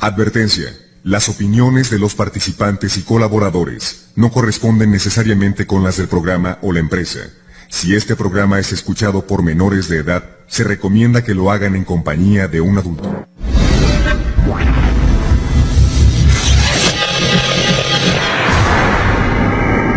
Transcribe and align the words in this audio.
Advertencia. 0.00 0.66
Las 1.02 1.28
opiniones 1.28 1.90
de 1.90 1.98
los 1.98 2.14
participantes 2.14 2.96
y 2.96 3.02
colaboradores 3.02 4.10
no 4.14 4.30
corresponden 4.30 4.90
necesariamente 4.90 5.66
con 5.66 5.82
las 5.82 5.96
del 5.96 6.08
programa 6.08 6.58
o 6.62 6.72
la 6.72 6.80
empresa. 6.80 7.20
Si 7.68 7.96
este 7.96 8.14
programa 8.14 8.60
es 8.60 8.72
escuchado 8.72 9.26
por 9.26 9.42
menores 9.42 9.88
de 9.88 9.98
edad, 9.98 10.24
se 10.46 10.62
recomienda 10.62 11.24
que 11.24 11.34
lo 11.34 11.50
hagan 11.50 11.74
en 11.74 11.84
compañía 11.84 12.46
de 12.46 12.60
un 12.60 12.78
adulto. 12.78 13.26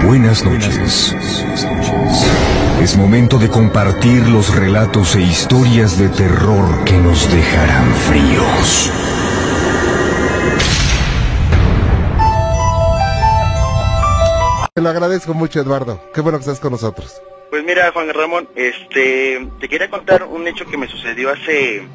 Buenas 0.08 0.42
noches. 0.46 1.14
Es 2.82 2.96
momento 2.96 3.38
de 3.38 3.50
compartir 3.50 4.26
los 4.30 4.56
relatos 4.56 5.18
e 5.18 5.22
historias 5.22 6.00
de 6.00 6.08
terror 6.08 6.86
que 6.86 6.94
nos 6.94 7.30
dejarán 7.30 7.94
fríos. 7.94 8.90
Te 14.74 14.82
lo 14.82 14.88
agradezco 14.88 15.34
mucho, 15.34 15.60
Eduardo. 15.60 16.02
Qué 16.14 16.22
bueno 16.22 16.38
que 16.38 16.44
estás 16.44 16.62
con 16.62 16.72
nosotros. 16.72 17.22
Pues 17.50 17.66
mira, 17.66 17.92
Juan 17.92 18.08
Ramón, 18.14 18.48
este, 18.56 19.46
te 19.60 19.68
quería 19.68 19.90
contar 19.90 20.24
un 20.24 20.48
hecho 20.48 20.66
que 20.68 20.78
me 20.78 20.88
sucedió 20.88 21.32
hace, 21.32 21.86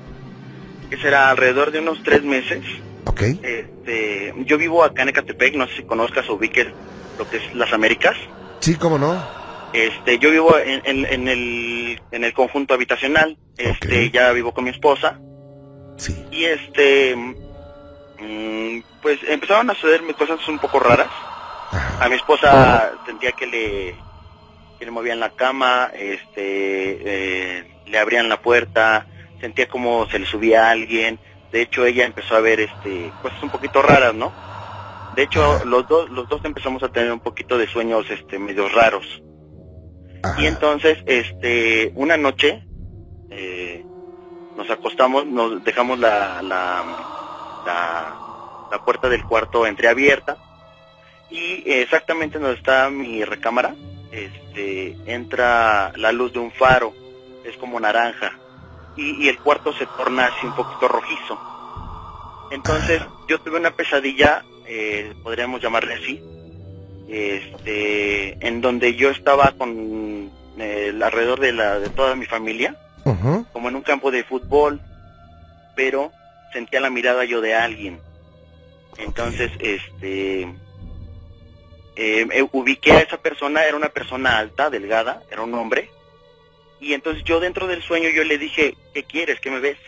que 0.90 0.98
será 0.98 1.30
alrededor 1.30 1.70
de 1.70 1.78
unos 1.78 2.02
tres 2.02 2.22
meses. 2.22 2.62
Ok. 3.06 3.22
Este, 3.42 4.34
yo 4.44 4.58
vivo 4.58 4.84
acá 4.84 5.00
en 5.00 5.08
Ecatepec, 5.08 5.54
no 5.54 5.66
sé 5.66 5.76
si 5.76 5.82
conozcas 5.84 6.28
o 6.28 6.34
ubiques 6.34 6.66
lo 7.18 7.28
que 7.28 7.36
es 7.38 7.54
las 7.54 7.72
Américas. 7.72 8.16
Sí, 8.60 8.76
cómo 8.76 8.98
no. 8.98 9.22
Este, 9.72 10.18
yo 10.18 10.30
vivo 10.30 10.56
en, 10.58 10.82
en- 10.84 11.06
en 11.06 11.28
el, 11.28 12.00
en 12.10 12.24
el 12.24 12.32
conjunto 12.34 12.74
habitacional. 12.74 13.36
Este, 13.56 14.10
ya 14.10 14.30
vivo 14.32 14.52
con 14.52 14.64
mi 14.64 14.70
esposa. 14.70 15.18
Sí. 15.96 16.14
Y 16.30 16.44
este, 16.44 17.14
mm, 17.16 18.82
pues 19.02 19.18
empezaron 19.28 19.70
a 19.70 19.74
sucederme 19.74 20.14
cosas 20.14 20.46
un 20.48 20.58
poco 20.58 20.78
raras. 20.80 21.08
A 22.00 22.08
mi 22.08 22.16
esposa 22.16 22.92
sentía 23.06 23.32
que 23.32 23.46
le, 23.46 23.94
que 24.78 24.84
le 24.84 24.90
movían 24.90 25.20
la 25.20 25.30
cama, 25.30 25.90
este, 25.94 27.58
eh, 27.58 27.64
le 27.86 27.98
abrían 27.98 28.28
la 28.28 28.40
puerta, 28.42 29.06
sentía 29.40 29.68
como 29.68 30.08
se 30.10 30.18
le 30.18 30.26
subía 30.26 30.66
a 30.66 30.70
alguien. 30.70 31.18
De 31.50 31.62
hecho, 31.62 31.84
ella 31.86 32.04
empezó 32.04 32.34
a 32.36 32.40
ver 32.40 32.60
este, 32.60 33.10
cosas 33.22 33.42
un 33.42 33.50
poquito 33.50 33.80
raras, 33.82 34.14
¿no? 34.14 34.32
De 35.16 35.24
hecho, 35.24 35.64
los 35.64 35.86
dos, 35.88 36.10
los 36.10 36.28
dos 36.28 36.44
empezamos 36.44 36.82
a 36.82 36.88
tener 36.88 37.12
un 37.12 37.20
poquito 37.20 37.58
de 37.58 37.66
sueños, 37.66 38.10
este, 38.10 38.38
medio 38.38 38.68
raros. 38.68 39.22
Y 40.38 40.46
entonces, 40.46 40.98
este, 41.06 41.92
una 41.96 42.16
noche, 42.16 42.64
eh, 43.30 43.84
nos 44.56 44.70
acostamos, 44.70 45.26
nos 45.26 45.62
dejamos 45.64 45.98
la, 45.98 46.40
la, 46.42 46.84
la, 47.66 48.16
la 48.70 48.84
puerta 48.84 49.08
del 49.08 49.24
cuarto 49.24 49.66
entreabierta 49.66 50.36
y 51.30 51.62
exactamente 51.70 52.38
donde 52.38 52.56
está 52.56 52.90
mi 52.90 53.24
recámara, 53.24 53.74
este, 54.10 54.96
entra 55.06 55.92
la 55.96 56.12
luz 56.12 56.32
de 56.32 56.38
un 56.38 56.52
faro, 56.52 56.92
es 57.44 57.56
como 57.56 57.80
naranja 57.80 58.32
y, 58.96 59.24
y 59.24 59.28
el 59.28 59.38
cuarto 59.38 59.72
se 59.72 59.86
torna 59.86 60.26
así 60.26 60.46
un 60.46 60.54
poquito 60.54 60.88
rojizo. 60.88 61.38
Entonces 62.50 63.02
yo 63.28 63.40
tuve 63.40 63.58
una 63.58 63.70
pesadilla, 63.70 64.44
eh, 64.66 65.12
podríamos 65.22 65.60
llamarle 65.60 65.94
así, 65.94 66.22
este, 67.08 68.46
en 68.46 68.60
donde 68.60 68.94
yo 68.94 69.10
estaba 69.10 69.52
con 69.58 70.30
eh, 70.58 70.86
el 70.90 71.02
alrededor 71.02 71.40
de 71.40 71.52
la 71.52 71.78
de 71.78 71.88
toda 71.90 72.14
mi 72.14 72.26
familia, 72.26 72.76
como 73.52 73.68
en 73.68 73.76
un 73.76 73.82
campo 73.82 74.10
de 74.10 74.24
fútbol, 74.24 74.80
pero 75.74 76.12
sentía 76.52 76.80
la 76.80 76.90
mirada 76.90 77.24
yo 77.24 77.40
de 77.40 77.54
alguien. 77.54 77.98
Entonces, 78.98 79.50
este, 79.58 80.42
eh, 81.94 82.26
eh, 82.30 82.48
ubiqué 82.52 82.92
a 82.92 83.00
esa 83.00 83.18
persona, 83.18 83.64
era 83.64 83.76
una 83.76 83.88
persona 83.88 84.38
alta, 84.38 84.70
delgada, 84.70 85.22
era 85.30 85.42
un 85.42 85.54
hombre, 85.54 85.90
y 86.80 86.94
entonces 86.94 87.22
yo 87.24 87.38
dentro 87.38 87.66
del 87.66 87.82
sueño 87.82 88.08
yo 88.10 88.24
le 88.24 88.38
dije, 88.38 88.76
¿qué 88.94 89.04
quieres? 89.04 89.40
¿Qué 89.40 89.50
me 89.50 89.60
ves? 89.60 89.78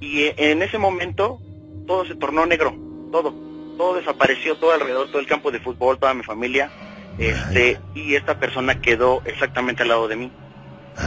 Y 0.00 0.22
eh, 0.22 0.34
en 0.36 0.62
ese 0.62 0.78
momento 0.78 1.40
todo 1.86 2.06
se 2.06 2.14
tornó 2.14 2.46
negro, 2.46 2.74
todo, 3.10 3.34
todo 3.76 3.94
desapareció, 3.94 4.56
todo 4.56 4.72
alrededor, 4.72 5.08
todo 5.08 5.20
el 5.20 5.26
campo 5.26 5.50
de 5.50 5.60
fútbol, 5.60 5.98
toda 5.98 6.14
mi 6.14 6.22
familia, 6.22 6.70
este, 7.18 7.78
y 7.94 8.14
esta 8.14 8.38
persona 8.38 8.80
quedó 8.80 9.22
exactamente 9.24 9.82
al 9.82 9.88
lado 9.88 10.08
de 10.08 10.16
mí. 10.16 10.30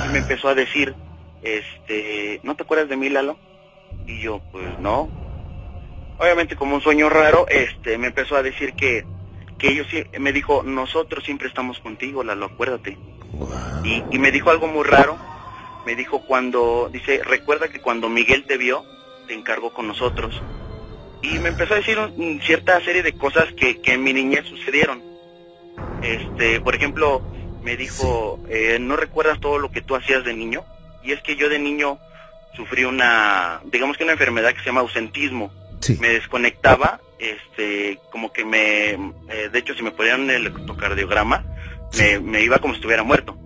Y 0.06 0.10
me 0.10 0.20
empezó 0.20 0.50
a 0.50 0.56
decir, 0.56 0.96
este, 1.42 2.40
¿no 2.44 2.56
te 2.56 2.64
acuerdas 2.64 2.90
de 2.90 2.98
mí, 2.98 3.10
Lalo? 3.10 3.38
Y 4.08 4.22
yo, 4.22 4.42
pues 4.52 4.80
no. 4.80 5.10
Obviamente 6.20 6.56
como 6.56 6.76
un 6.76 6.82
sueño 6.82 7.10
raro, 7.10 7.46
este, 7.50 7.98
me 7.98 8.08
empezó 8.08 8.36
a 8.36 8.44
decir 8.44 8.74
que, 8.74 9.06
que 9.58 9.70
ellos, 9.70 9.88
sí- 9.90 10.04
me 10.20 10.32
dijo, 10.34 10.64
nosotros 10.64 11.24
siempre 11.24 11.48
estamos 11.48 11.80
contigo, 11.80 12.24
Lalo, 12.24 12.46
acuérdate. 12.46 12.98
Y, 13.84 14.04
y 14.12 14.20
me 14.20 14.32
dijo 14.32 14.50
algo 14.52 14.68
muy 14.68 14.84
raro, 14.84 15.18
me 15.86 15.96
dijo 15.96 16.22
cuando, 16.28 16.90
dice, 16.92 17.22
recuerda 17.24 17.70
que 17.70 17.80
cuando 17.82 18.08
Miguel 18.10 18.44
te 18.46 18.58
vio, 18.58 18.86
te 19.28 19.34
encargó 19.34 19.74
con 19.74 19.88
nosotros. 19.88 20.40
Y 21.22 21.40
me 21.40 21.50
empezó 21.50 21.74
a 21.74 21.78
decir 21.78 21.98
un- 22.00 22.42
cierta 22.42 22.80
serie 22.82 23.04
de 23.04 23.14
cosas 23.14 23.46
que, 23.54 23.80
que 23.82 23.94
en 23.94 24.04
mi 24.04 24.14
niñez 24.14 24.46
sucedieron. 24.46 25.02
Este, 26.02 26.60
por 26.62 26.76
ejemplo, 26.76 27.22
me 27.64 27.78
dijo, 27.78 28.40
eh, 28.50 28.78
¿no 28.80 28.96
recuerdas 28.96 29.40
todo 29.40 29.60
lo 29.60 29.72
que 29.72 29.82
tú 29.82 29.96
hacías 29.96 30.24
de 30.24 30.34
niño? 30.34 30.64
Y 31.04 31.12
es 31.12 31.22
que 31.22 31.36
yo 31.36 31.48
de 31.50 31.60
niño 31.60 32.00
sufrí 32.56 32.84
una, 32.86 33.62
digamos 33.72 33.98
que 33.98 34.04
una 34.04 34.14
enfermedad 34.14 34.54
que 34.54 34.60
se 34.60 34.66
llama 34.68 34.82
ausentismo. 34.82 35.52
Me 36.00 36.10
desconectaba, 36.10 37.00
este, 37.20 38.00
como 38.12 38.32
que 38.34 38.46
me, 38.46 38.90
eh, 38.92 39.50
de 39.52 39.60
hecho 39.60 39.74
si 39.76 39.84
me 39.84 39.92
ponían 39.92 40.30
el 40.30 40.48
electrocardiograma, 40.48 41.44
me, 41.98 42.20
me 42.20 42.44
iba 42.44 42.58
como 42.60 42.74
si 42.74 42.80
estuviera 42.80 43.04
muerto. 43.04 43.38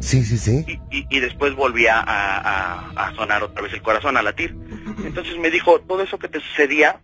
Sí, 0.00 0.22
sí, 0.24 0.38
sí. 0.38 0.64
Y, 0.90 1.06
y 1.10 1.20
después 1.20 1.54
volvía 1.54 1.98
a, 1.98 2.38
a- 2.38 2.90
a 3.08 3.14
sonar 3.14 3.42
otra 3.42 3.62
vez 3.62 3.72
el 3.72 3.82
corazón, 3.82 4.16
a 4.16 4.22
latir. 4.22 4.54
Entonces 5.04 5.36
me 5.38 5.50
dijo, 5.50 5.80
todo 5.80 6.02
eso 6.02 6.18
que 6.18 6.28
te 6.28 6.40
sucedía, 6.40 7.00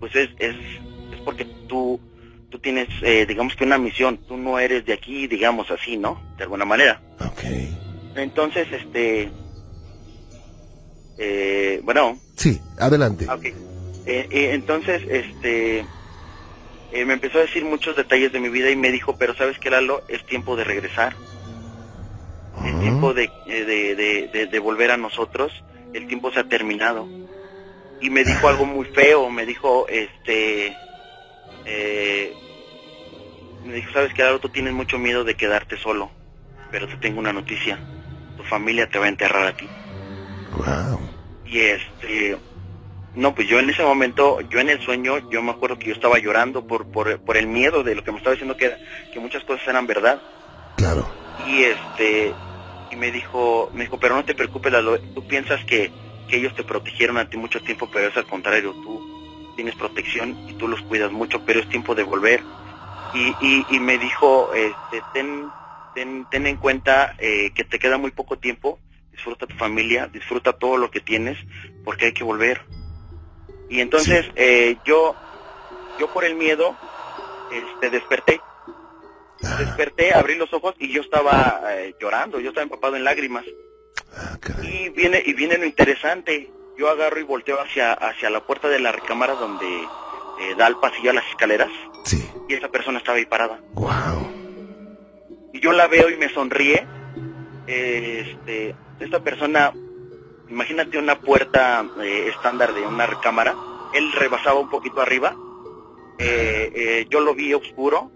pues 0.00 0.14
es, 0.16 0.30
es, 0.38 0.54
es 1.12 1.20
porque 1.24 1.46
tú, 1.68 2.00
tú 2.50 2.58
tienes, 2.58 2.88
eh, 3.02 3.26
digamos 3.26 3.54
que 3.56 3.64
una 3.64 3.78
misión, 3.78 4.18
tú 4.28 4.36
no 4.36 4.58
eres 4.58 4.84
de 4.86 4.92
aquí, 4.92 5.26
digamos 5.26 5.70
así, 5.70 5.96
¿no? 5.96 6.20
De 6.36 6.44
alguna 6.44 6.64
manera. 6.64 7.00
Entonces, 8.14 8.66
este, 8.72 9.30
eh, 11.18 11.80
bueno, 11.84 12.18
Sí, 12.36 12.60
adelante. 12.78 13.26
ok. 13.28 13.44
Eh, 13.44 14.28
eh, 14.30 14.50
entonces, 14.52 15.02
este, 15.08 15.80
eh, 16.92 17.04
me 17.04 17.14
empezó 17.14 17.38
a 17.38 17.42
decir 17.42 17.64
muchos 17.64 17.96
detalles 17.96 18.32
de 18.32 18.40
mi 18.40 18.48
vida 18.48 18.70
y 18.70 18.76
me 18.76 18.90
dijo, 18.92 19.16
pero 19.16 19.34
sabes 19.34 19.58
que 19.58 19.70
Lalo, 19.70 20.02
es 20.08 20.24
tiempo 20.26 20.56
de 20.56 20.64
regresar. 20.64 21.16
El 22.64 22.80
tiempo 22.80 23.12
de, 23.14 23.30
de, 23.46 23.64
de, 23.94 24.28
de- 24.32 24.46
de 24.46 24.58
volver 24.58 24.90
a 24.90 24.96
nosotros, 24.96 25.52
el 25.92 26.06
tiempo 26.06 26.30
se 26.32 26.40
ha 26.40 26.44
terminado. 26.48 27.06
Y 28.00 28.10
me 28.10 28.24
dijo 28.24 28.48
algo 28.48 28.66
muy 28.66 28.84
feo, 28.86 29.30
me 29.30 29.46
dijo, 29.46 29.86
este, 29.88 30.76
eh, 31.64 32.32
me 33.64 33.74
dijo, 33.74 33.92
sabes 33.92 34.12
que 34.14 34.22
Lalo, 34.22 34.38
tú 34.38 34.48
tienes 34.48 34.72
mucho 34.72 34.98
miedo 34.98 35.24
de 35.24 35.34
quedarte 35.34 35.76
solo, 35.76 36.10
pero 36.70 36.86
te 36.86 36.96
tengo 36.96 37.18
una 37.20 37.32
noticia, 37.32 37.78
tu 38.36 38.42
familia 38.44 38.88
te 38.88 38.98
va 38.98 39.06
a 39.06 39.08
enterrar 39.08 39.46
a 39.46 39.56
ti. 39.56 39.66
Y 41.46 41.60
este, 41.60 42.36
no, 43.14 43.34
pues 43.34 43.48
yo 43.48 43.58
en 43.58 43.70
ese 43.70 43.82
momento, 43.82 44.40
yo 44.50 44.60
en 44.60 44.68
el 44.68 44.80
sueño, 44.82 45.28
yo 45.30 45.42
me 45.42 45.52
acuerdo 45.52 45.78
que 45.78 45.86
yo 45.86 45.94
estaba 45.94 46.18
llorando 46.18 46.66
por, 46.66 46.86
por, 46.86 47.18
por 47.20 47.36
el 47.36 47.46
miedo 47.46 47.82
de 47.82 47.94
lo 47.94 48.04
que 48.04 48.12
me 48.12 48.18
estaba 48.18 48.32
diciendo 48.34 48.56
que, 48.56 48.66
era- 48.66 48.78
que 49.12 49.20
muchas 49.20 49.42
cosas 49.44 49.66
eran 49.68 49.86
verdad. 49.86 50.20
Claro. 50.76 51.06
Y 51.48 51.64
este, 51.64 52.32
y 52.92 52.96
me 52.96 53.10
dijo, 53.10 53.70
me 53.72 53.84
dijo, 53.84 53.98
pero 53.98 54.14
no 54.16 54.24
te 54.24 54.34
preocupes, 54.34 54.72
Lalo, 54.72 54.98
tú 55.14 55.26
piensas 55.26 55.64
que, 55.64 55.90
que 56.26 56.36
ellos 56.36 56.54
te 56.54 56.64
protegieron 56.64 57.18
a 57.18 57.28
ti 57.28 57.36
mucho 57.36 57.60
tiempo, 57.62 57.88
pero 57.92 58.08
es 58.08 58.16
al 58.16 58.26
contrario, 58.26 58.72
tú 58.82 59.52
tienes 59.56 59.74
protección 59.74 60.36
y 60.48 60.52
tú 60.54 60.68
los 60.68 60.82
cuidas 60.82 61.10
mucho, 61.10 61.44
pero 61.44 61.60
es 61.60 61.68
tiempo 61.68 61.94
de 61.94 62.02
volver. 62.02 62.42
Y, 63.14 63.34
y, 63.40 63.66
y 63.70 63.80
me 63.80 63.98
dijo, 63.98 64.52
este, 64.54 65.02
ten, 65.14 65.48
ten, 65.94 66.26
ten 66.30 66.46
en 66.46 66.56
cuenta 66.56 67.14
eh, 67.18 67.52
que 67.54 67.64
te 67.64 67.78
queda 67.78 67.96
muy 67.96 68.10
poco 68.10 68.38
tiempo, 68.38 68.78
disfruta 69.10 69.46
tu 69.46 69.56
familia, 69.56 70.08
disfruta 70.08 70.52
todo 70.52 70.76
lo 70.76 70.90
que 70.90 71.00
tienes, 71.00 71.38
porque 71.84 72.06
hay 72.06 72.12
que 72.12 72.24
volver. 72.24 72.60
Y 73.68 73.80
entonces 73.80 74.26
eh, 74.36 74.76
yo, 74.84 75.16
yo 75.98 76.12
por 76.12 76.24
el 76.24 76.34
miedo, 76.34 76.76
este, 77.50 77.90
desperté. 77.90 78.40
Desperté, 79.58 80.14
abrí 80.14 80.34
los 80.36 80.52
ojos 80.52 80.74
y 80.78 80.92
yo 80.92 81.02
estaba 81.02 81.60
eh, 81.70 81.94
llorando, 82.00 82.40
yo 82.40 82.50
estaba 82.50 82.64
empapado 82.64 82.96
en 82.96 83.04
lágrimas. 83.04 83.44
Y 84.62 84.88
viene 84.90 85.22
y 85.24 85.32
viene 85.34 85.58
lo 85.58 85.64
interesante. 85.66 86.50
Yo 86.78 86.88
agarro 86.90 87.18
y 87.18 87.22
volteo 87.22 87.58
hacia 87.60 87.92
hacia 87.92 88.28
la 88.30 88.40
puerta 88.46 88.68
de 88.68 88.78
la 88.80 88.92
recámara 88.92 89.34
donde 89.34 89.66
eh, 89.66 90.54
da 90.58 90.66
al 90.66 90.78
pasillo 90.78 91.10
a 91.10 91.14
las 91.14 91.26
escaleras 91.28 91.70
Sí. 92.04 92.22
y 92.48 92.54
esa 92.54 92.68
persona 92.68 92.98
estaba 92.98 93.18
ahí 93.18 93.24
parada. 93.26 93.60
Wow. 93.72 93.90
Y 95.52 95.60
yo 95.60 95.72
la 95.72 95.86
veo 95.88 96.10
y 96.10 96.16
me 96.16 96.28
sonríe. 96.28 96.86
Eh, 97.66 98.24
este, 98.36 98.74
esta 99.00 99.20
persona, 99.20 99.72
imagínate 100.48 100.98
una 100.98 101.18
puerta 101.18 101.84
eh, 102.02 102.28
estándar 102.34 102.74
de 102.74 102.82
una 102.86 103.06
recámara. 103.06 103.54
Él 103.94 104.12
rebasaba 104.12 104.60
un 104.60 104.68
poquito 104.70 105.00
arriba. 105.00 105.34
Eh, 106.18 106.72
eh, 106.74 107.06
yo 107.10 107.20
lo 107.20 107.34
vi 107.34 107.52
oscuro. 107.54 108.10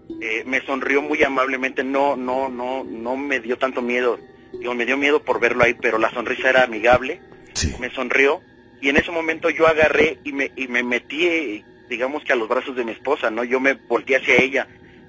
me 0.45 0.61
sonrió 0.65 1.01
muy 1.01 1.21
amablemente. 1.23 1.83
No, 1.83 2.15
no, 2.15 2.47
no, 2.49 2.83
no 2.83 3.17
me 3.17 3.39
dio 3.39 3.57
tanto 3.57 3.81
miedo. 3.81 4.19
Digo, 4.61 4.73
me 4.75 4.85
dio 4.85 4.95
miedo 4.95 5.21
por 5.23 5.39
verlo 5.41 5.63
ahí, 5.65 5.73
pero 5.73 5.97
la 5.97 6.09
sonrisa 6.11 6.49
era 6.49 6.63
amigable. 6.63 7.19
Sí. 7.53 7.73
Me 7.79 7.89
sonrió 7.91 8.39
y 8.79 8.87
en 8.89 8.95
ese 8.97 9.11
momento 9.11 9.49
yo 9.49 9.67
agarré 9.67 10.19
y 10.23 10.31
me, 10.31 10.51
y 10.55 10.67
me 10.69 10.83
metí, 10.83 11.65
digamos 11.89 12.23
que 12.23 12.31
a 12.31 12.35
los 12.37 12.47
brazos 12.47 12.75
de 12.77 12.85
mi 12.85 12.91
esposa, 12.93 13.29
¿no? 13.29 13.43
Yo 13.43 13.59
me 13.59 13.73
volteé 13.73 14.15
hacia 14.17 14.35
ella, 14.35 14.67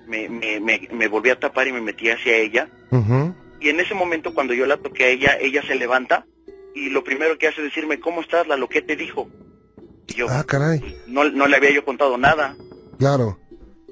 me, 0.08 0.28
me, 0.28 0.58
me, 0.58 0.88
me 0.92 1.06
volví 1.08 1.30
a 1.30 1.38
tapar 1.38 1.68
y 1.68 1.72
me 1.72 1.80
metí 1.80 2.10
hacia 2.10 2.36
ella. 2.36 2.68
Y 3.60 3.68
en 3.68 3.78
ese 3.78 3.94
momento 3.94 4.34
cuando 4.34 4.54
yo 4.54 4.66
la 4.66 4.76
toqué 4.78 5.04
a 5.04 5.08
ella, 5.08 5.38
ella 5.40 5.62
se 5.66 5.76
levanta 5.76 6.26
y 6.74 6.88
lo 6.90 7.04
primero 7.04 7.38
que 7.38 7.46
hace 7.46 7.60
es 7.60 7.66
decirme, 7.68 8.00
¿cómo 8.00 8.20
estás, 8.22 8.48
Lalo? 8.48 8.68
¿Qué 8.68 8.82
te 8.82 8.96
dijo? 8.96 9.30
Y 10.08 10.14
yo, 10.14 10.26
Ah, 10.28 10.42
caray. 10.44 10.80
no, 11.06 11.24
no 11.30 11.46
le 11.46 11.56
había 11.56 11.70
yo 11.70 11.84
contado 11.84 12.18
nada. 12.18 12.56
Claro. 12.98 13.38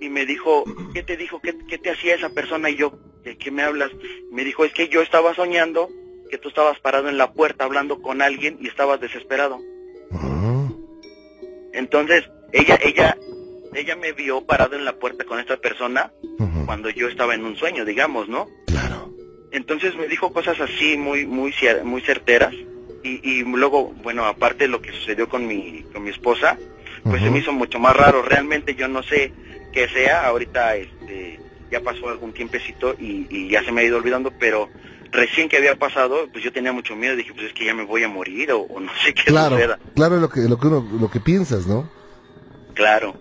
Y 0.01 0.09
me 0.09 0.25
dijo, 0.27 0.65
¿qué 0.95 1.03
te 1.03 1.17
dijo? 1.17 1.41
¿Qué, 1.41 1.55
qué 1.69 1.77
te 1.79 1.91
hacía 1.91 2.15
esa 2.15 2.31
persona? 2.31 2.71
Y 2.71 2.77
yo, 2.77 2.99
¿de 3.25 3.37
qué 3.37 3.51
me 3.51 3.63
hablas? 3.63 3.91
Me 4.31 4.45
dijo, 4.45 4.65
es 4.65 4.73
que 4.73 4.89
yo 4.89 5.03
estaba 5.03 5.35
soñando 5.35 5.89
que 6.31 6.39
tú 6.39 6.49
estabas 6.49 6.79
parado 6.79 7.09
en 7.09 7.19
la 7.19 7.33
puerta 7.33 7.65
hablando 7.65 8.01
con 8.01 8.23
alguien 8.23 8.59
y 8.61 8.69
estabas 8.69 9.01
desesperado. 9.01 9.59
Ah, 10.13 10.69
Entonces, 11.73 12.25
ella, 12.53 12.79
ella, 12.83 13.17
ella 13.75 13.97
me 13.97 14.13
vio 14.13 14.45
parado 14.47 14.77
en 14.77 14.85
la 14.85 14.95
puerta 14.95 15.25
con 15.25 15.39
esta 15.41 15.57
persona 15.57 16.13
cuando 16.67 16.89
yo 16.91 17.09
estaba 17.09 17.35
en 17.35 17.45
un 17.45 17.57
sueño, 17.57 17.85
digamos, 17.85 18.29
¿no? 18.29 18.49
Claro. 18.67 19.13
Entonces 19.51 19.97
me 19.97 20.07
dijo 20.07 20.33
cosas 20.33 20.61
así 20.61 20.97
muy, 20.97 21.27
muy, 21.27 21.53
muy 21.85 22.01
certeras. 22.03 22.55
Y, 23.03 23.29
y 23.29 23.43
luego, 23.43 23.93
bueno, 24.03 24.25
aparte 24.25 24.65
de 24.65 24.69
lo 24.69 24.81
que 24.81 24.93
sucedió 24.93 25.29
con 25.29 25.47
mi, 25.47 25.83
con 25.93 26.05
mi 26.05 26.11
esposa, 26.11 26.59
pues 27.03 27.23
se 27.23 27.31
me 27.31 27.39
hizo 27.39 27.53
mucho 27.53 27.79
más 27.81 27.97
raro. 27.97 28.23
Realmente 28.23 28.75
yo 28.75 28.87
no 28.87 29.03
sé 29.03 29.33
qué 29.73 29.89
sea. 29.89 30.27
Ahorita, 30.27 30.77
este, 30.77 31.41
ya 31.71 31.81
pasó 31.81 32.09
algún 32.09 32.33
tiempecito 32.33 32.95
y, 32.99 33.27
y 33.31 33.49
ya 33.51 33.63
se 33.65 33.73
me 33.73 33.81
ha 33.81 33.85
ido 33.85 33.97
olvidando, 33.99 34.33
pero 34.39 34.69
recién 35.13 35.49
que 35.49 35.57
había 35.57 35.77
pasado, 35.77 36.29
pues 36.33 36.45
yo 36.45 36.53
tenía 36.53 36.73
mucho 36.73 36.95
miedo. 36.97 37.17
Dije, 37.17 37.33
pues 37.35 37.47
es 37.49 37.53
que 37.53 37.65
ya 37.65 37.75
me 37.75 37.85
voy 37.85 38.03
a 38.05 38.09
morir 38.09 38.53
o, 38.53 38.61
o 38.61 38.81
no 38.81 38.91
sé 39.05 39.15
qué 39.15 39.25
Claro. 39.25 39.57
suceda. 39.57 39.79
Claro 39.95 40.19
lo 40.21 40.29
que, 40.29 40.41
lo 40.43 40.59
que 40.59 40.67
uno, 40.67 40.87
lo 41.01 41.11
que 41.11 41.21
piensas, 41.21 41.67
¿no? 41.67 41.89
Claro. 42.75 43.15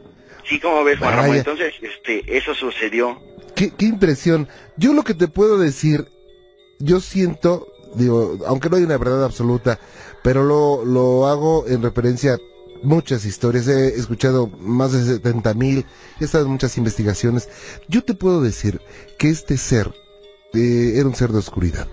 Sí, 0.48 0.60
como 0.60 0.84
ves, 0.84 0.98
Juan 1.00 1.16
Ramón. 1.16 1.38
Entonces, 1.38 1.74
este, 1.82 2.38
eso 2.38 2.56
sucedió. 2.56 3.22
Qué, 3.56 3.72
qué 3.72 3.86
impresión. 3.86 4.48
Yo 4.78 4.94
lo 4.94 5.04
que 5.04 5.14
te 5.14 5.28
puedo 5.28 5.58
decir, 5.58 6.06
yo 6.80 7.00
siento, 7.00 7.68
digo, 7.96 8.38
aunque 8.48 8.70
no 8.70 8.78
hay 8.78 8.84
una 8.84 8.98
verdad 8.98 9.24
absoluta, 9.26 9.80
pero 10.24 10.44
lo, 10.44 10.86
lo 10.86 11.28
hago 11.28 11.66
en 11.68 11.84
referencia 11.84 12.34
a 12.34 12.38
muchas 12.84 13.26
historias. 13.26 13.68
He 13.68 13.96
escuchado 13.96 14.48
más 14.60 14.92
de 14.92 15.04
70 15.04 15.54
mil, 15.54 15.86
he 16.20 16.24
estado 16.26 16.46
en 16.46 16.52
muchas 16.52 16.78
investigaciones. 16.78 17.50
Yo 17.88 18.04
te 18.04 18.14
puedo 18.14 18.42
decir 18.42 18.82
que 19.18 19.30
este 19.30 19.58
ser 19.58 19.94
eh, 20.54 20.94
era 20.96 21.08
un 21.08 21.16
ser 21.16 21.32
de 21.32 21.40
oscuridad, 21.40 21.88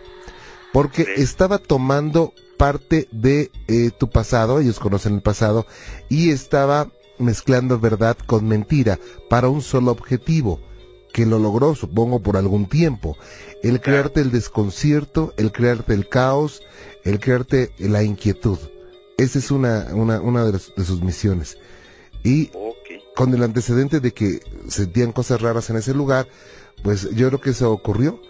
porque 0.72 1.06
estaba 1.16 1.58
tomando 1.58 2.32
parte 2.56 3.08
de 3.12 3.50
eh, 3.68 3.90
tu 3.98 4.08
pasado, 4.08 4.60
ellos 4.60 4.78
conocen 4.78 5.14
el 5.14 5.22
pasado, 5.22 5.66
y 6.08 6.30
estaba 6.30 6.90
mezclando 7.18 7.78
verdad 7.78 8.16
con 8.26 8.46
mentira 8.46 8.98
para 9.28 9.48
un 9.48 9.62
solo 9.62 9.90
objetivo 9.90 10.60
que 11.12 11.24
lo 11.24 11.38
logró, 11.38 11.74
supongo, 11.74 12.20
por 12.20 12.36
algún 12.36 12.66
tiempo. 12.66 13.16
El 13.62 13.80
crearte 13.80 14.20
el 14.20 14.30
desconcierto, 14.30 15.32
el 15.38 15.50
crearte 15.50 15.94
el 15.94 16.08
caos, 16.10 16.60
el 17.04 17.20
crearte 17.20 17.72
la 17.78 18.02
inquietud. 18.02 18.58
Esa 19.18 19.38
es 19.38 19.50
una, 19.50 19.88
una, 19.92 20.20
una 20.20 20.44
de, 20.44 20.58
sus 20.58 21.00
misiones. 21.02 21.58
Y 22.22 22.50
con 23.14 23.32
el 23.34 23.42
antecedente 23.42 24.00
de 24.00 24.12
que 24.12 24.40
sentían 24.68 25.12
cosas 25.12 25.40
raras 25.40 25.70
en 25.70 25.76
ese 25.76 25.94
lugar, 25.94 26.28
pues 26.82 27.08
yo 27.14 27.28
creo 27.28 27.40
que 27.40 27.50
eso 27.50 27.70
ocurrió. 27.72 28.20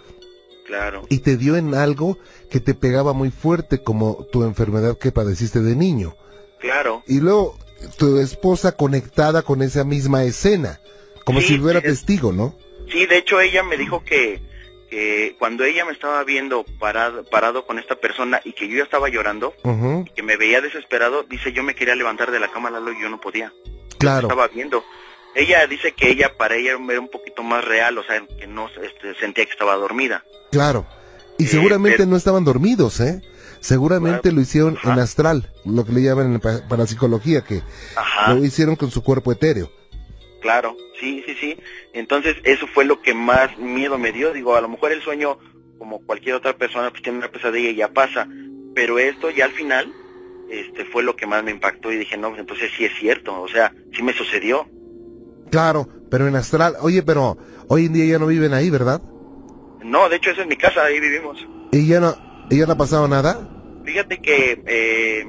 Claro. 0.66 1.02
Y 1.08 1.18
te 1.18 1.36
dio 1.36 1.56
en 1.56 1.74
algo 1.74 2.18
que 2.50 2.60
te 2.60 2.74
pegaba 2.74 3.12
muy 3.12 3.30
fuerte, 3.30 3.82
como 3.82 4.26
tu 4.32 4.44
enfermedad 4.44 4.98
que 4.98 5.12
padeciste 5.12 5.60
de 5.60 5.76
niño. 5.76 6.14
Claro. 6.60 7.02
Y 7.06 7.20
luego 7.20 7.56
tu 7.98 8.18
esposa 8.18 8.72
conectada 8.72 9.42
con 9.42 9.62
esa 9.62 9.84
misma 9.84 10.24
escena, 10.24 10.80
como 11.24 11.40
Sí, 11.40 11.48
si 11.48 11.58
fuera 11.58 11.78
es- 11.80 11.84
testigo, 11.84 12.32
¿no? 12.32 12.56
Sí, 12.90 13.06
de 13.06 13.18
hecho 13.18 13.40
ella 13.40 13.62
me 13.64 13.76
dijo 13.76 14.02
que, 14.04 14.40
que 14.96 15.36
cuando 15.38 15.62
ella 15.64 15.84
me 15.84 15.92
estaba 15.92 16.24
viendo 16.24 16.64
parado, 16.78 17.22
parado 17.24 17.66
con 17.66 17.78
esta 17.78 17.96
persona 17.96 18.40
y 18.44 18.54
que 18.54 18.66
yo 18.66 18.78
ya 18.78 18.84
estaba 18.84 19.10
llorando 19.10 19.52
y 20.06 20.10
que 20.10 20.22
me 20.22 20.38
veía 20.38 20.62
desesperado, 20.62 21.22
dice 21.24 21.52
yo 21.52 21.62
me 21.62 21.74
quería 21.74 21.94
levantar 21.94 22.30
de 22.30 22.40
la 22.40 22.50
cama 22.50 22.70
Lalo 22.70 22.92
y 22.92 23.02
yo 23.02 23.10
no 23.10 23.20
podía. 23.20 23.52
Claro. 23.98 24.28
Estaba 24.28 24.48
viendo. 24.48 24.82
Ella 25.34 25.66
dice 25.66 25.92
que 25.92 26.08
ella 26.08 26.32
para 26.38 26.54
ella 26.56 26.78
era 26.88 26.98
un 27.00 27.10
poquito 27.10 27.42
más 27.42 27.62
real, 27.62 27.98
o 27.98 28.04
sea, 28.04 28.24
que 28.38 28.46
no 28.46 28.68
este, 28.82 29.14
sentía 29.20 29.44
que 29.44 29.50
estaba 29.52 29.74
dormida. 29.74 30.24
Claro. 30.50 30.86
Y 31.36 31.44
Eh, 31.44 31.48
seguramente 31.48 31.98
pero- 31.98 32.08
no 32.10 32.16
estaban 32.16 32.44
dormidos, 32.44 32.98
¿eh? 33.00 33.20
Seguramente 33.60 34.22
Claro. 34.22 34.36
lo 34.36 34.40
hicieron 34.40 34.76
Ajá. 34.78 34.94
en 34.94 34.98
astral, 35.00 35.52
lo 35.66 35.84
que 35.84 35.92
le 35.92 36.00
llaman 36.04 36.32
en 36.32 36.40
pa- 36.40 36.66
parapsicología, 36.66 37.42
que 37.42 37.60
Ajá. 37.96 38.32
lo 38.32 38.42
hicieron 38.46 38.76
con 38.76 38.90
su 38.90 39.02
cuerpo 39.02 39.30
etéreo. 39.30 39.70
Claro, 40.46 40.76
sí, 41.00 41.24
sí, 41.26 41.34
sí. 41.40 41.56
Entonces 41.92 42.36
eso 42.44 42.68
fue 42.68 42.84
lo 42.84 43.02
que 43.02 43.14
más 43.14 43.58
miedo 43.58 43.98
me 43.98 44.12
dio. 44.12 44.32
Digo, 44.32 44.54
a 44.54 44.60
lo 44.60 44.68
mejor 44.68 44.92
el 44.92 45.02
sueño, 45.02 45.38
como 45.76 45.98
cualquier 46.06 46.36
otra 46.36 46.56
persona, 46.56 46.90
pues 46.90 47.02
tiene 47.02 47.18
una 47.18 47.32
pesadilla 47.32 47.70
y 47.70 47.74
ya 47.74 47.88
pasa. 47.88 48.28
Pero 48.72 49.00
esto 49.00 49.28
ya 49.30 49.46
al 49.46 49.50
final, 49.50 49.92
este, 50.48 50.84
fue 50.84 51.02
lo 51.02 51.16
que 51.16 51.26
más 51.26 51.42
me 51.42 51.50
impactó 51.50 51.90
y 51.90 51.96
dije, 51.96 52.16
no, 52.16 52.28
pues 52.28 52.42
entonces 52.42 52.70
sí 52.76 52.84
es 52.84 52.92
cierto. 52.96 53.42
O 53.42 53.48
sea, 53.48 53.74
sí 53.92 54.04
me 54.04 54.12
sucedió. 54.12 54.68
Claro, 55.50 55.88
pero 56.12 56.28
en 56.28 56.36
astral. 56.36 56.76
Oye, 56.80 57.02
pero 57.02 57.36
hoy 57.66 57.86
en 57.86 57.94
día 57.94 58.04
ya 58.04 58.18
no 58.20 58.28
viven 58.28 58.54
ahí, 58.54 58.70
¿verdad? 58.70 59.02
No, 59.82 60.08
de 60.08 60.14
hecho 60.14 60.30
eso 60.30 60.42
es 60.42 60.46
mi 60.46 60.56
casa, 60.56 60.84
ahí 60.84 61.00
vivimos. 61.00 61.44
¿Y 61.72 61.88
ya 61.88 61.98
no, 61.98 62.14
y 62.50 62.58
ya 62.60 62.66
no 62.66 62.74
ha 62.74 62.78
pasado 62.78 63.08
nada? 63.08 63.50
Fíjate 63.84 64.18
que 64.18 64.62
eh, 64.64 65.28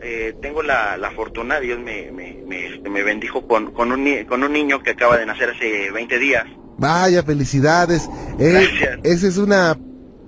eh, 0.00 0.34
tengo 0.40 0.62
la, 0.62 0.96
la 0.96 1.10
fortuna, 1.10 1.60
Dios 1.60 1.78
me, 1.80 2.10
me, 2.12 2.42
me, 2.46 2.66
este, 2.66 2.88
me 2.88 3.02
bendijo 3.02 3.46
con, 3.46 3.72
con, 3.72 3.92
un, 3.92 4.06
con 4.28 4.42
un 4.42 4.52
niño 4.52 4.82
que 4.82 4.90
acaba 4.90 5.16
de 5.18 5.26
nacer 5.26 5.50
hace 5.50 5.90
20 5.90 6.18
días. 6.18 6.44
Vaya, 6.76 7.22
felicidades. 7.22 8.08
Eh, 8.38 8.50
Gracias. 8.52 9.00
esa 9.02 9.26
es 9.26 9.36
una 9.36 9.76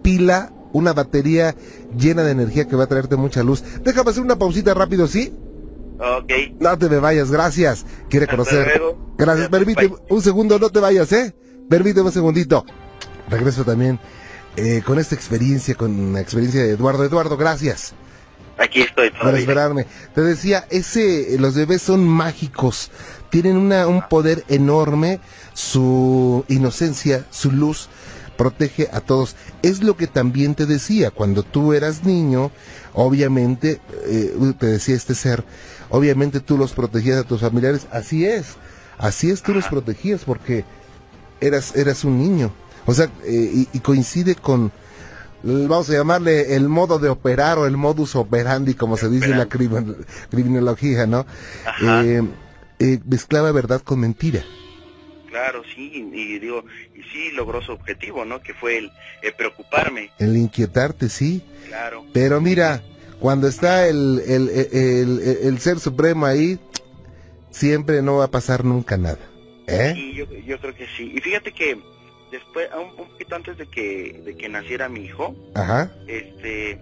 pila, 0.03 0.53
una 0.73 0.93
batería 0.93 1.55
llena 1.97 2.23
de 2.23 2.33
energía 2.33 2.67
que 2.67 2.75
va 2.75 2.85
a 2.85 2.89
traerte 2.89 3.17
mucha 3.17 3.43
luz. 3.43 3.63
Déjame 3.83 4.11
hacer 4.11 4.23
una 4.23 4.37
pausita 4.39 4.75
rápido, 4.75 5.07
¿sí? 5.07 5.33
Ok. 5.99 6.33
No 6.59 6.77
te 6.79 6.89
me 6.89 6.99
vayas, 6.99 7.31
gracias. 7.31 7.87
Quiere 8.09 8.27
conocer. 8.27 8.81
Gracias, 9.17 9.49
permíteme 9.49 9.89
bye. 9.89 9.99
un 10.09 10.23
segundo, 10.23 10.59
no 10.59 10.71
te 10.71 10.81
vayas, 10.81 11.13
¿eh? 11.13 11.35
Permíteme 11.69 12.07
un 12.07 12.13
segundito. 12.13 12.65
Regreso 13.29 13.65
también 13.65 14.01
eh, 14.57 14.83
con 14.85 14.99
esta 14.99 15.15
experiencia, 15.15 15.77
con 15.77 16.15
la 16.15 16.21
experiencia 16.21 16.63
de 16.65 16.71
Eduardo. 16.71 17.05
Eduardo, 17.05 17.37
gracias 17.37 17.95
Aquí 18.61 18.83
estoy 18.83 19.11
todavía. 19.11 19.41
esperarme. 19.41 19.87
Te 20.15 20.21
decía, 20.21 20.67
ese, 20.71 21.37
los 21.39 21.55
bebés 21.55 21.81
son 21.81 22.07
mágicos. 22.07 22.91
Tienen 23.31 23.57
una, 23.57 23.87
un 23.87 24.07
poder 24.09 24.45
enorme. 24.49 25.19
Su 25.55 26.45
inocencia, 26.49 27.25
su 27.31 27.51
luz, 27.51 27.89
protege 28.37 28.89
a 28.93 29.01
todos. 29.01 29.35
Es 29.63 29.83
lo 29.83 29.97
que 29.97 30.07
también 30.07 30.55
te 30.55 30.67
decía, 30.67 31.11
cuando 31.11 31.43
tú 31.43 31.73
eras 31.73 32.05
niño, 32.05 32.51
obviamente, 32.93 33.81
eh, 34.07 34.35
te 34.59 34.67
decía 34.67 34.95
este 34.95 35.15
ser, 35.15 35.45
obviamente 35.89 36.41
tú 36.41 36.57
los 36.57 36.73
protegías 36.73 37.19
a 37.19 37.25
tus 37.25 37.41
familiares. 37.41 37.87
Así 37.91 38.27
es, 38.27 38.57
así 38.99 39.31
es, 39.31 39.43
tú 39.43 39.55
los 39.55 39.67
protegías 39.69 40.25
porque 40.25 40.65
eras, 41.41 41.75
eras 41.77 42.05
un 42.05 42.19
niño. 42.19 42.53
O 42.87 42.95
sea, 42.95 43.11
eh, 43.25 43.51
y, 43.53 43.69
y 43.73 43.81
coincide 43.81 44.35
con, 44.35 44.73
vamos 45.43 45.89
a 45.91 45.93
llamarle 45.95 46.55
el 46.57 46.69
modo 46.69 46.99
de 46.99 47.09
operar 47.09 47.59
o 47.59 47.67
el 47.67 47.77
modus 47.77 48.15
operandi, 48.17 48.75
como 48.75 48.97
se 48.97 49.09
dice 49.09 49.27
en 49.27 49.39
la 49.39 49.49
crimin- 49.49 49.97
criminología, 50.31 51.07
¿no? 51.07 51.27
Eh, 51.83 52.23
eh, 52.79 52.99
mezclaba 53.07 53.53
verdad 53.53 53.81
con 53.83 54.01
mentira. 54.01 54.43
Claro, 55.29 55.63
sí, 55.75 55.93
y 56.13 56.39
digo, 56.41 56.65
y 56.95 57.03
sí 57.13 57.31
logró 57.35 57.63
su 57.63 57.73
objetivo, 57.73 58.25
¿no? 58.25 58.43
Que 58.43 58.53
fue 58.53 58.79
el, 58.79 58.91
el 59.23 59.33
preocuparme, 59.35 60.11
El 60.19 60.37
inquietarte, 60.37 61.09
sí. 61.09 61.45
claro. 61.69 62.05
Pero 62.13 62.41
mira, 62.41 62.83
cuando 63.21 63.47
está 63.47 63.87
el, 63.87 64.21
el, 64.27 64.49
el, 64.49 64.69
el- 64.73 65.39
el 65.45 65.59
ser 65.61 65.79
supremo 65.79 66.27
ahí, 66.27 66.59
siempre 67.51 68.03
no 68.03 68.17
va 68.17 68.25
a 68.25 68.31
pasar 68.31 68.65
nunca 68.65 68.97
nada. 68.97 69.19
¿Eh? 69.67 69.93
Sí, 69.95 70.15
yo, 70.15 70.25
yo 70.47 70.59
creo 70.59 70.75
que 70.75 70.87
sí. 70.97 71.13
Y 71.15 71.21
fíjate 71.21 71.53
que 71.53 71.79
después, 72.31 72.69
un, 72.75 73.01
un 73.01 73.09
poquito 73.11 73.37
antes 73.37 73.57
de 73.59 73.67
que, 73.69 74.21
de 74.25 74.37
que 74.37 74.49
naciera 74.49 74.89
mi 74.89 75.05
hijo, 75.05 75.35
Ajá. 75.55 75.91
este, 76.07 76.79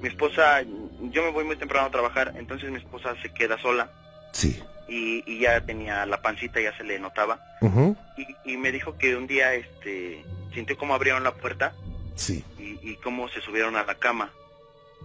mi 0.00 0.08
esposa, 0.08 0.62
yo 0.62 1.22
me 1.22 1.30
voy 1.30 1.44
muy 1.44 1.56
temprano 1.56 1.86
a 1.86 1.90
trabajar, 1.90 2.34
entonces 2.36 2.70
mi 2.70 2.78
esposa 2.78 3.14
se 3.22 3.32
queda 3.32 3.58
sola. 3.60 3.90
Sí. 4.32 4.62
y, 4.88 5.22
y 5.26 5.40
ya 5.40 5.60
tenía 5.62 6.04
la 6.06 6.20
pancita, 6.22 6.60
ya 6.60 6.76
se 6.76 6.84
le 6.84 6.98
notaba. 6.98 7.40
Ujú. 7.60 7.96
Y, 8.16 8.52
y 8.52 8.56
me 8.56 8.70
dijo 8.72 8.96
que 8.98 9.16
un 9.16 9.26
día 9.26 9.54
este 9.54 10.22
sintió 10.54 10.76
cómo 10.78 10.94
abrieron 10.94 11.24
la 11.24 11.34
puerta 11.34 11.74
Sí. 12.14 12.44
y, 12.58 12.78
y 12.82 12.96
cómo 12.96 13.28
se 13.28 13.40
subieron 13.40 13.76
a 13.76 13.84
la 13.84 13.94
cama. 13.96 14.30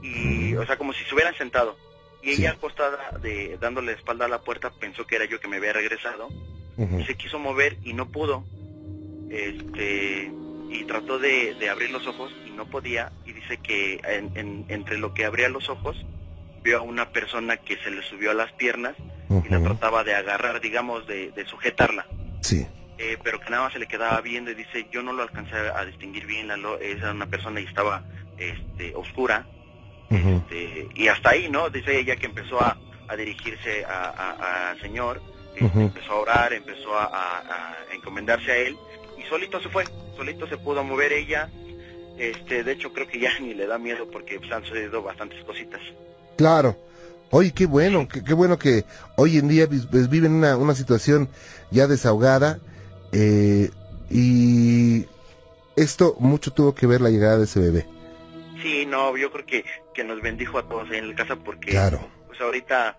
Y, 0.01 0.55
o 0.55 0.65
sea, 0.65 0.77
como 0.77 0.93
si 0.93 1.03
se 1.05 1.13
hubieran 1.13 1.35
sentado. 1.35 1.77
Y 2.21 2.35
Sí. 2.35 2.41
ella 2.41 2.51
acostada, 2.51 3.17
de, 3.21 3.57
dándole 3.59 3.91
la 3.93 3.97
espalda 3.97 4.25
a 4.25 4.29
la 4.29 4.39
puerta, 4.39 4.71
pensó 4.79 5.05
que 5.05 5.15
era 5.17 5.25
yo 5.25 5.39
que 5.39 5.47
me 5.47 5.57
había 5.57 5.73
regresado. 5.73 6.29
Y 6.77 7.03
se 7.05 7.15
quiso 7.15 7.37
mover 7.37 7.77
y 7.83 7.93
no 7.93 8.07
pudo. 8.09 8.43
Este, 9.33 10.31
y 10.69 10.83
trató 10.85 11.17
de, 11.19 11.55
de 11.55 11.69
abrir 11.69 11.89
los 11.91 12.05
ojos 12.07 12.31
y 12.47 12.51
no 12.51 12.65
podía. 12.67 13.11
Y 13.25 13.33
dice 13.33 13.57
que 13.57 13.99
en- 14.03 14.31
en- 14.37 14.65
entre 14.69 14.97
lo 14.97 15.13
que 15.13 15.25
abría 15.25 15.49
los 15.49 15.69
ojos, 15.69 15.97
vio 16.63 16.77
a 16.77 16.81
una 16.81 17.09
persona 17.09 17.57
que 17.57 17.77
se 17.77 17.91
le 17.91 18.01
subió 18.03 18.31
a 18.31 18.33
las 18.35 18.51
piernas 18.53 18.95
y 19.45 19.49
la 19.49 19.57
trataba 19.63 20.03
de 20.03 20.15
agarrar, 20.15 20.61
digamos, 20.61 21.05
de, 21.07 21.31
de 21.31 21.45
sujetarla. 21.45 22.05
Sí. 22.41 22.65
Eh, 22.99 23.17
pero 23.23 23.39
que 23.39 23.49
nada 23.49 23.63
más 23.63 23.73
se 23.73 23.79
le 23.79 23.87
quedaba 23.87 24.21
viendo 24.21 24.51
y 24.51 24.55
dice, 24.55 24.87
yo 24.91 25.01
no 25.01 25.13
lo 25.13 25.23
alcancé 25.23 25.55
a 25.55 25.83
distinguir 25.85 26.25
bien, 26.27 26.47
la 26.47 26.55
lo- 26.57 26.79
era 26.79 27.11
una 27.11 27.25
persona 27.25 27.59
y 27.59 27.65
estaba 27.65 28.03
este, 28.37 28.93
oscura. 28.95 29.45
Este, 30.37 30.87
y 30.95 31.07
hasta 31.07 31.31
ahí, 31.31 31.49
¿no? 31.49 31.69
Dice 31.71 31.97
ella 31.99 32.15
que 32.15 32.27
empezó 32.27 32.61
a, 32.61 32.77
a 33.07 33.15
dirigirse 33.15 33.83
a- 33.85 34.09
a- 34.09 34.69
al 34.71 34.79
Señor, 34.79 35.21
este, 35.55 35.65
empezó 35.81 36.11
a 36.13 36.15
orar, 36.19 36.53
empezó 36.53 36.97
a, 36.97 37.75
encomendarse 37.93 38.51
a 38.51 38.57
Él 38.57 38.77
solito 39.33 39.59
se 39.61 39.69
fue, 39.69 39.83
solito 40.15 40.47
se 40.47 40.57
pudo 40.57 40.83
mover 40.83 41.11
ella. 41.11 41.49
Este, 42.19 42.63
de 42.63 42.71
hecho 42.73 42.93
creo 42.93 43.07
que 43.07 43.19
ya 43.19 43.31
ni 43.39 43.55
le 43.55 43.65
da 43.65 43.79
miedo 43.79 44.07
porque 44.11 44.39
pues, 44.39 44.51
han 44.51 44.63
sucedido 44.63 45.01
bastantes 45.01 45.43
cositas. 45.43 45.81
Claro. 46.37 46.77
Oye, 47.31 47.51
qué 47.51 47.65
bueno, 47.65 48.07
qué, 48.07 48.23
qué 48.23 48.33
bueno 48.35 48.59
que 48.59 48.85
hoy 49.15 49.37
en 49.39 49.47
día 49.47 49.67
pues, 49.67 50.07
viven 50.09 50.33
una, 50.33 50.55
una 50.55 50.75
situación 50.75 51.29
ya 51.71 51.87
desahogada 51.87 52.59
eh, 53.11 53.71
y 54.11 55.07
esto 55.75 56.15
mucho 56.19 56.51
tuvo 56.53 56.75
que 56.75 56.85
ver 56.85 57.01
la 57.01 57.09
llegada 57.09 57.39
de 57.39 57.45
ese 57.45 57.59
bebé. 57.59 57.87
Sí, 58.61 58.85
no, 58.85 59.17
yo 59.17 59.31
creo 59.31 59.45
que, 59.47 59.65
que 59.95 60.03
nos 60.03 60.21
bendijo 60.21 60.59
a 60.59 60.69
todos 60.69 60.91
en 60.91 61.09
la 61.09 61.15
casa 61.15 61.35
porque 61.35 61.71
Claro. 61.71 61.99
pues 62.27 62.39
ahorita 62.39 62.97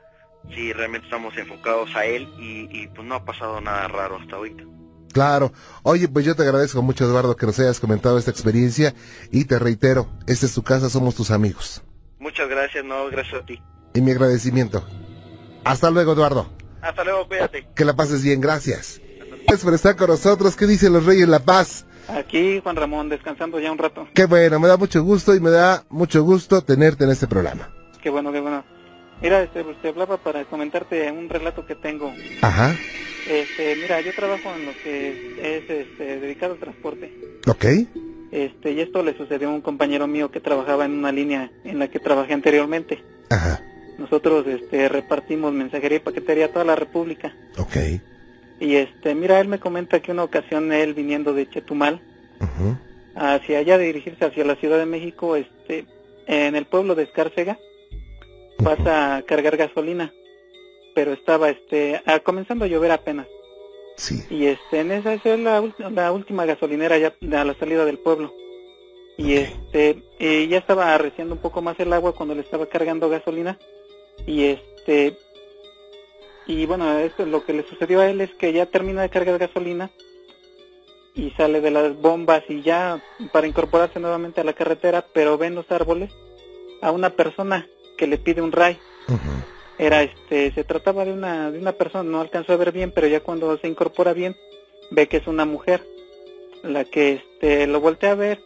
sí 0.52 0.72
realmente 0.72 1.06
estamos 1.06 1.36
enfocados 1.36 1.94
a 1.94 2.04
Él 2.04 2.28
y, 2.40 2.68
y 2.76 2.88
pues 2.88 3.06
no 3.06 3.14
ha 3.14 3.24
pasado 3.24 3.60
nada 3.60 3.86
raro 3.86 4.16
hasta 4.20 4.34
ahorita. 4.34 4.64
Claro. 5.14 5.52
Oye, 5.84 6.08
pues 6.08 6.26
yo 6.26 6.34
te 6.34 6.42
agradezco 6.42 6.82
mucho, 6.82 7.04
Eduardo, 7.04 7.36
que 7.36 7.46
nos 7.46 7.58
hayas 7.60 7.78
comentado 7.78 8.18
esta 8.18 8.32
experiencia 8.32 8.94
y 9.30 9.44
te 9.44 9.60
reitero, 9.60 10.08
esta 10.26 10.44
es 10.44 10.54
tu 10.54 10.64
casa, 10.64 10.90
somos 10.90 11.14
tus 11.14 11.30
amigos. 11.30 11.82
Muchas 12.18 12.48
gracias, 12.48 12.84
no, 12.84 13.06
gracias 13.10 13.42
a 13.42 13.46
ti. 13.46 13.62
Y 13.94 14.00
mi 14.00 14.10
agradecimiento. 14.10 14.84
Hasta 15.64 15.90
luego, 15.92 16.14
Eduardo. 16.14 16.50
Hasta 16.82 17.04
luego, 17.04 17.28
cuídate. 17.28 17.64
Que 17.76 17.84
la 17.84 17.94
pases 17.94 18.24
bien, 18.24 18.40
gracias. 18.40 19.00
Gracias 19.46 19.62
por 19.62 19.74
estar 19.74 19.94
con 19.94 20.08
nosotros. 20.08 20.56
¿Qué 20.56 20.66
dicen 20.66 20.92
los 20.92 21.06
Reyes 21.06 21.28
La 21.28 21.38
Paz? 21.38 21.86
Aquí, 22.08 22.60
Juan 22.60 22.74
Ramón, 22.74 23.08
descansando 23.08 23.60
ya 23.60 23.70
un 23.70 23.78
rato. 23.78 24.08
Qué 24.14 24.26
bueno, 24.26 24.58
me 24.58 24.66
da 24.66 24.76
mucho 24.76 25.04
gusto 25.04 25.32
y 25.36 25.40
me 25.40 25.50
da 25.50 25.84
mucho 25.90 26.24
gusto 26.24 26.60
tenerte 26.62 27.04
en 27.04 27.10
este 27.10 27.28
programa. 27.28 27.70
Qué 28.02 28.10
bueno, 28.10 28.32
qué 28.32 28.40
bueno. 28.40 28.64
Mira, 29.22 29.42
este, 29.42 29.62
pues, 29.62 29.80
te 29.80 29.88
hablaba 29.88 30.16
para 30.16 30.44
comentarte 30.44 31.08
un 31.12 31.28
relato 31.28 31.64
que 31.64 31.76
tengo. 31.76 32.12
Ajá. 32.42 32.74
Este, 33.28 33.76
mira, 33.76 34.00
yo 34.00 34.12
trabajo 34.14 34.52
en 34.54 34.66
lo 34.66 34.72
que 34.82 35.56
es 35.56 35.70
este, 35.70 36.20
dedicado 36.20 36.54
al 36.54 36.60
transporte. 36.60 37.12
Ok. 37.46 37.64
Este, 38.30 38.72
y 38.72 38.80
esto 38.80 39.02
le 39.02 39.16
sucedió 39.16 39.48
a 39.48 39.52
un 39.52 39.60
compañero 39.60 40.06
mío 40.06 40.30
que 40.30 40.40
trabajaba 40.40 40.84
en 40.84 40.92
una 40.92 41.12
línea 41.12 41.50
en 41.64 41.78
la 41.78 41.88
que 41.88 42.00
trabajé 42.00 42.34
anteriormente. 42.34 43.02
Ajá. 43.30 43.60
Nosotros 43.98 44.46
este, 44.46 44.88
repartimos 44.88 45.52
mensajería 45.52 45.98
y 45.98 46.00
paquetería 46.00 46.46
a 46.46 46.52
toda 46.52 46.64
la 46.64 46.76
República. 46.76 47.34
Ok. 47.58 47.76
Y 48.60 48.76
este, 48.76 49.14
mira, 49.14 49.40
él 49.40 49.48
me 49.48 49.60
comenta 49.60 50.00
que 50.00 50.12
una 50.12 50.24
ocasión 50.24 50.72
él 50.72 50.94
viniendo 50.94 51.32
de 51.32 51.48
Chetumal 51.48 52.00
hacia 53.14 53.58
allá 53.58 53.78
de 53.78 53.86
dirigirse 53.86 54.24
hacia 54.24 54.44
la 54.44 54.56
Ciudad 54.56 54.78
de 54.78 54.86
México, 54.86 55.36
este, 55.36 55.86
en 56.26 56.56
el 56.56 56.66
pueblo 56.66 56.94
de 56.94 57.04
Escárcega, 57.04 57.58
vas 58.58 58.80
a 58.80 59.22
cargar 59.26 59.56
gasolina, 59.56 60.12
pero 60.94 61.12
estaba 61.12 61.50
este, 61.50 62.00
ah, 62.06 62.20
comenzando 62.20 62.64
a 62.64 62.68
llover 62.68 62.92
apenas. 62.92 63.26
Sí. 63.96 64.24
Y 64.30 64.46
este, 64.46 64.80
en 64.80 64.90
esa 64.92 65.12
esa 65.14 65.34
es 65.34 65.40
la, 65.40 65.62
la 65.90 66.12
última 66.12 66.46
gasolinera 66.46 66.98
ya 66.98 67.14
a 67.32 67.44
la 67.44 67.54
salida 67.54 67.84
del 67.84 67.98
pueblo. 67.98 68.32
Y 69.16 69.34
este, 69.34 70.02
eh, 70.18 70.48
ya 70.48 70.58
estaba 70.58 70.94
arreciando 70.94 71.34
un 71.34 71.40
poco 71.40 71.62
más 71.62 71.78
el 71.78 71.92
agua 71.92 72.12
cuando 72.12 72.34
le 72.34 72.40
estaba 72.40 72.66
cargando 72.66 73.08
gasolina. 73.08 73.58
Y 74.26 74.44
este, 74.44 75.16
y 76.46 76.66
bueno, 76.66 76.98
esto 76.98 77.24
lo 77.24 77.44
que 77.44 77.52
le 77.52 77.66
sucedió 77.68 78.00
a 78.00 78.08
él 78.08 78.20
es 78.20 78.34
que 78.34 78.52
ya 78.52 78.66
termina 78.66 79.02
de 79.02 79.10
cargar 79.10 79.38
gasolina 79.38 79.90
y 81.14 81.30
sale 81.32 81.60
de 81.60 81.70
las 81.70 81.96
bombas 81.96 82.42
y 82.48 82.62
ya 82.62 83.02
para 83.32 83.46
incorporarse 83.46 84.00
nuevamente 84.00 84.40
a 84.40 84.44
la 84.44 84.52
carretera, 84.52 85.06
pero 85.12 85.38
ve 85.38 85.46
en 85.46 85.54
los 85.54 85.70
árboles 85.70 86.10
a 86.82 86.90
una 86.90 87.10
persona 87.10 87.68
que 87.96 88.06
le 88.06 88.18
pide 88.18 88.42
un 88.42 88.52
ray. 88.52 88.78
Era 89.78 90.02
este 90.02 90.52
se 90.52 90.64
trataba 90.64 91.04
de 91.04 91.12
una 91.12 91.50
de 91.50 91.58
una 91.58 91.72
persona 91.72 92.08
no 92.08 92.20
alcanzó 92.20 92.52
a 92.52 92.56
ver 92.56 92.72
bien 92.72 92.92
pero 92.92 93.06
ya 93.08 93.20
cuando 93.20 93.56
se 93.58 93.68
incorpora 93.68 94.12
bien 94.12 94.36
ve 94.90 95.08
que 95.08 95.16
es 95.18 95.26
una 95.26 95.44
mujer 95.44 95.82
la 96.62 96.84
que 96.84 97.14
este 97.14 97.66
lo 97.66 97.80
voltea 97.80 98.12
a 98.12 98.16
ver 98.16 98.40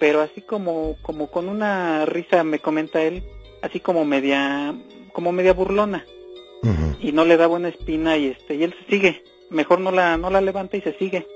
pero 0.00 0.20
así 0.20 0.40
como 0.42 0.96
como 1.02 1.30
con 1.30 1.48
una 1.48 2.04
risa 2.06 2.42
me 2.44 2.58
comenta 2.58 3.02
él 3.02 3.22
así 3.62 3.78
como 3.80 4.04
media 4.04 4.74
como 5.12 5.30
media 5.32 5.52
burlona. 5.52 6.06
Y 7.00 7.10
no 7.12 7.24
le 7.24 7.36
da 7.36 7.48
buena 7.48 7.68
espina 7.68 8.16
y 8.16 8.28
este 8.28 8.54
y 8.54 8.62
él 8.62 8.72
se 8.78 8.90
sigue. 8.90 9.22
Mejor 9.50 9.80
no 9.80 9.90
la 9.90 10.16
no 10.16 10.30
la 10.30 10.40
levanta 10.40 10.76
y 10.76 10.80
se 10.80 10.96
sigue. 10.96 11.26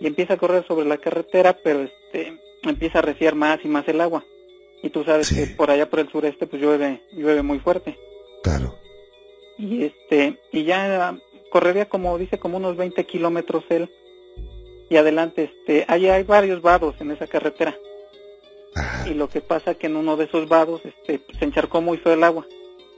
Y 0.00 0.06
empieza 0.08 0.34
a 0.34 0.36
correr 0.36 0.66
sobre 0.66 0.86
la 0.86 0.98
carretera 0.98 1.56
pero 1.62 1.82
este 1.82 2.36
empieza 2.62 2.98
a 2.98 3.02
reciar 3.02 3.34
más 3.36 3.60
y 3.64 3.68
más 3.68 3.86
el 3.88 4.00
agua. 4.00 4.24
Y 4.82 4.90
tú 4.90 5.04
sabes 5.04 5.28
Sí. 5.28 5.36
que 5.36 5.46
por 5.54 5.70
allá 5.70 5.88
por 5.88 6.00
el 6.00 6.10
sureste 6.10 6.46
pues 6.46 6.60
llueve 6.60 7.02
llueve 7.12 7.42
muy 7.42 7.58
fuerte 7.60 7.96
Claro. 8.42 8.74
y 9.58 9.84
este 9.84 10.38
y 10.52 10.64
ya 10.64 11.16
correría 11.50 11.88
como 11.88 12.16
dice 12.18 12.38
como 12.38 12.56
unos 12.58 12.76
20 12.76 13.04
kilómetros 13.06 13.64
él 13.70 13.90
y 14.90 14.96
adelante 14.96 15.44
este 15.52 15.84
allá 15.88 16.14
hay 16.14 16.22
varios 16.22 16.62
vados 16.62 16.94
en 17.00 17.10
esa 17.10 17.26
carretera 17.26 17.76
Ajá. 18.74 19.08
y 19.08 19.14
lo 19.14 19.28
que 19.28 19.40
pasa 19.40 19.74
que 19.74 19.86
en 19.88 19.96
uno 19.96 20.16
de 20.16 20.24
esos 20.26 20.48
vados 20.48 20.80
este 20.84 21.20
se 21.38 21.44
encharcó 21.44 21.80
muy 21.80 21.98
feo 21.98 22.12
el 22.12 22.22
agua 22.24 22.46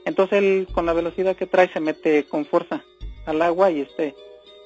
entonces 0.05 0.37
él 0.39 0.67
con 0.73 0.85
la 0.85 0.93
velocidad 0.93 1.35
que 1.35 1.47
trae 1.47 1.71
se 1.73 1.79
mete 1.79 2.25
con 2.25 2.45
fuerza 2.45 2.83
al 3.25 3.41
agua 3.41 3.71
y 3.71 3.81
este 3.81 4.15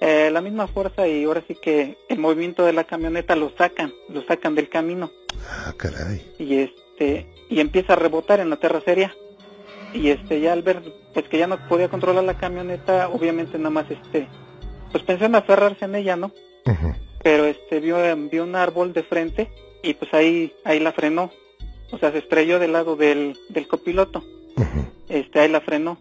eh, 0.02 0.30
la 0.32 0.42
misma 0.42 0.68
fuerza 0.68 1.08
y 1.08 1.24
ahora 1.24 1.44
sí 1.48 1.56
que 1.56 1.98
el 2.10 2.20
movimiento 2.20 2.66
de 2.66 2.74
la 2.74 2.84
camioneta 2.84 3.36
lo 3.36 3.50
sacan 3.58 3.94
lo 4.10 4.24
sacan 4.26 4.56
del 4.56 4.68
camino 4.70 5.12
Ah, 5.48 5.74
caray. 5.78 6.22
y 6.40 6.58
este 6.60 7.28
y 7.50 7.60
empieza 7.60 7.94
a 7.94 7.98
rebotar 7.98 8.40
en 8.40 8.50
la 8.50 8.58
terracería 8.58 9.16
y 9.96 10.10
este 10.10 10.42
ya 10.42 10.54
al 10.54 10.62
ver 10.64 10.82
pues 11.14 11.28
que 11.30 11.38
ya 11.38 11.48
no 11.48 11.58
podía 11.68 11.90
controlar 11.90 12.24
la 12.24 12.38
camioneta 12.38 13.10
obviamente 13.10 13.58
nada 13.58 13.70
más 13.70 13.90
este 13.90 14.28
pues 14.92 15.04
pensó 15.04 15.26
en 15.26 15.36
aferrarse 15.36 15.86
en 15.86 15.96
ella 15.96 16.16
no 16.16 16.32
pero 17.24 17.46
este 17.46 17.80
vio 17.80 17.98
vio 18.32 18.44
un 18.44 18.56
árbol 18.56 18.94
de 18.94 19.04
frente 19.04 19.50
y 19.84 19.94
pues 19.96 20.14
ahí 20.14 20.54
ahí 20.64 20.80
la 20.80 20.92
frenó. 20.94 21.32
O 21.92 21.98
sea 21.98 22.12
se 22.12 22.18
estrelló 22.20 22.60
del 22.60 22.74
lado 22.74 22.96
del 22.96 23.38
del 23.50 23.68
copiloto. 23.68 24.24
Este 25.10 25.40
ahí 25.40 25.50
la 25.50 25.62
frenó. 25.62 25.98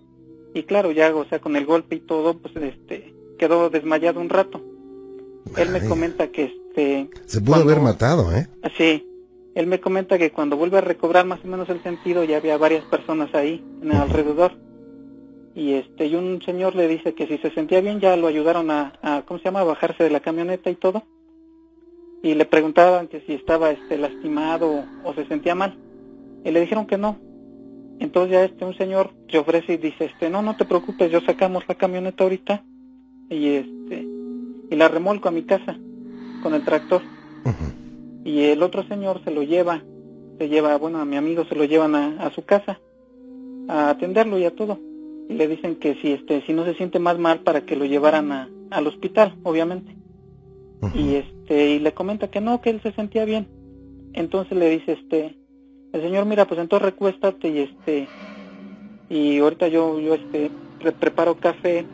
Y 0.55 0.63
claro 0.65 0.91
ya 0.93 1.15
o 1.15 1.25
sea 1.27 1.39
con 1.41 1.57
el 1.57 1.65
golpe 1.67 1.97
y 1.97 2.01
todo 2.01 2.39
pues 2.39 2.55
este 2.57 3.15
quedó 3.39 3.69
desmayado 3.71 4.21
un 4.21 4.29
rato. 4.31 4.61
Él 5.57 5.71
me 5.71 5.87
comenta 5.87 6.29
que 6.29 6.45
este 6.45 7.09
Se 7.27 7.41
pudo 7.41 7.53
cuando- 7.57 7.71
haber 7.73 7.83
matado, 7.83 8.35
¿eh? 8.35 8.49
Sí, 8.77 9.07
él 9.55 9.67
me 9.69 9.81
comenta 9.81 10.19
que 10.19 10.33
cuando 10.33 10.57
vuelve 10.57 10.79
a 10.79 10.83
recobrar 10.83 11.27
más 11.27 11.45
o 11.45 11.49
menos 11.49 11.69
el 11.69 11.83
sentido 11.83 12.25
ya 12.25 12.39
había 12.39 12.59
varias 12.59 12.85
personas 12.87 13.33
ahí 13.35 13.65
en 13.83 13.93
el 13.93 13.97
alrededor. 13.97 14.53
Y 15.55 15.75
este 15.75 16.07
y 16.07 16.17
un 16.17 16.43
señor 16.43 16.75
le 16.75 16.89
dice 16.89 17.15
que 17.15 17.29
si 17.29 17.39
se 17.39 17.53
sentía 17.53 17.81
bien 17.81 18.01
ya 18.01 18.17
lo 18.17 18.27
ayudaron 18.27 18.71
a, 18.73 19.23
cómo 19.27 19.39
se 19.39 19.45
llama 19.45 19.61
a 19.61 19.65
bajarse 19.65 20.03
de 20.03 20.11
la 20.11 20.21
camioneta 20.21 20.71
y 20.71 20.75
todo. 20.75 21.05
Y 22.23 22.35
le 22.35 22.47
preguntaban 22.47 23.07
que 23.07 23.21
si 23.21 23.35
estaba 23.35 23.71
este 23.71 23.97
lastimado 23.97 24.85
o 25.05 25.15
se 25.15 25.27
sentía 25.27 25.55
mal. 25.55 25.79
Y 26.45 26.51
le 26.51 26.61
dijeron 26.61 26.87
que 26.87 26.99
no. 26.99 27.19
Entonces 28.01 28.33
ya 28.33 28.45
este 28.45 28.65
un 28.65 28.77
señor 28.77 29.11
se 29.31 29.39
ofrece 29.39 29.75
y 29.75 29.77
dice 29.77 30.07
este 30.07 30.29
no 30.31 30.43
no 30.43 30.57
te 30.57 30.65
preocupes 30.65 31.13
yo 31.13 31.21
sacamos 31.21 31.63
la 31.69 31.77
camioneta 31.77 32.25
ahorita 32.25 32.65
y 33.31 33.51
este 33.51 34.09
y 34.69 34.75
la 34.75 34.89
remolco 34.89 35.29
a 35.29 35.33
mi 35.33 35.45
casa 35.45 35.77
con 36.43 36.55
el 36.55 36.65
tractor. 36.65 37.03
Y 38.25 38.41
el 38.45 38.63
otro 38.63 38.83
señor 38.89 39.23
se 39.25 39.31
lo 39.31 39.43
lleva, 39.43 39.83
se 40.39 40.49
lleva, 40.49 40.77
bueno, 40.79 40.99
a 41.01 41.05
mi 41.05 41.17
amigo 41.17 41.45
se 41.45 41.55
lo 41.55 41.65
llevan 41.65 41.95
a, 41.95 42.25
a 42.25 42.31
su 42.33 42.43
casa 42.43 42.81
a 43.69 43.91
atenderlo 43.91 44.39
y 44.39 44.45
a 44.45 44.55
todo. 44.55 44.79
Y 45.29 45.35
le 45.35 45.49
dicen 45.49 45.77
que 45.77 45.95
si 45.97 46.13
este 46.13 46.43
si 46.43 46.53
no 46.53 46.65
se 46.65 46.75
siente 46.75 46.99
más 46.99 47.19
mal 47.19 47.41
para 47.41 47.63
que 47.63 47.77
lo 47.77 47.85
llevaran 47.85 48.31
a, 48.33 48.49
al 48.71 48.87
hospital, 48.87 49.35
obviamente. 49.43 49.95
Y 50.95 51.15
este 51.15 51.71
y 51.71 51.79
le 51.79 51.93
comenta 51.95 52.29
que 52.29 52.41
no, 52.41 52.61
que 52.61 52.71
él 52.71 52.81
se 52.83 52.93
sentía 52.93 53.25
bien. 53.25 53.47
Entonces 54.13 54.57
le 54.59 54.69
dice 54.69 54.93
este 54.93 55.37
el 55.93 56.03
señor, 56.03 56.27
mira, 56.27 56.47
pues 56.47 56.61
entonces 56.61 56.85
recuéstate 56.87 57.49
y 57.49 57.59
este 57.61 58.09
y 59.09 59.39
ahorita 59.39 59.69
yo 59.69 59.99
yo 60.01 60.15
este 60.15 60.51
pre- 60.81 60.93
preparo 60.93 61.37
café 61.37 61.87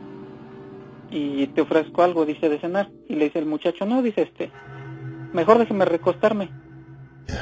y 1.13 1.47
te 1.49 1.61
ofrezco 1.61 2.03
algo, 2.03 2.25
dice, 2.25 2.49
de 2.49 2.59
cenar. 2.61 2.89
Y 3.09 3.15
le 3.15 3.25
dice 3.27 3.41
el 3.41 3.47
muchacho, 3.47 3.85
no, 3.85 4.01
dice 4.03 4.23
este, 4.23 4.51
mejor 5.33 5.59
déjeme 5.59 5.85
recostarme. 5.85 6.51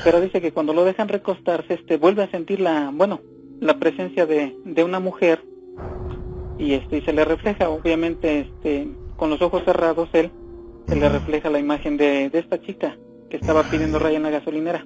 Pero 0.04 0.20
dice 0.20 0.40
que 0.40 0.52
cuando 0.52 0.74
lo 0.74 0.84
dejan 0.84 1.08
recostarse, 1.08 1.74
este, 1.74 1.96
vuelve 1.96 2.22
a 2.22 2.30
sentir 2.30 2.60
la, 2.60 2.90
bueno, 2.92 3.20
la 3.60 3.78
presencia 3.78 4.26
de, 4.26 4.56
de 4.64 4.84
una 4.84 5.00
mujer 5.00 5.42
y 6.58 6.74
este, 6.74 6.98
y 6.98 7.02
se 7.02 7.12
le 7.12 7.24
refleja, 7.24 7.68
obviamente, 7.70 8.40
este, 8.40 8.88
con 9.16 9.30
los 9.30 9.40
ojos 9.40 9.62
cerrados, 9.64 10.08
él, 10.12 10.30
se 10.88 10.96
le 10.96 11.08
refleja 11.08 11.50
la 11.50 11.58
imagen 11.58 11.96
de, 11.96 12.30
de 12.30 12.38
esta 12.38 12.60
chica 12.60 12.96
que 13.30 13.36
estaba 13.36 13.62
pidiendo 13.64 13.98
raya 13.98 14.16
en 14.16 14.22
la 14.24 14.30
gasolinera. 14.30 14.84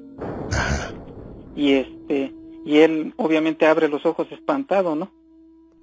Y 1.56 1.72
este, 1.72 2.34
y 2.64 2.78
él 2.78 3.14
obviamente 3.16 3.66
abre 3.66 3.88
los 3.88 4.04
ojos 4.04 4.26
espantado, 4.30 4.94
¿no? 4.94 5.10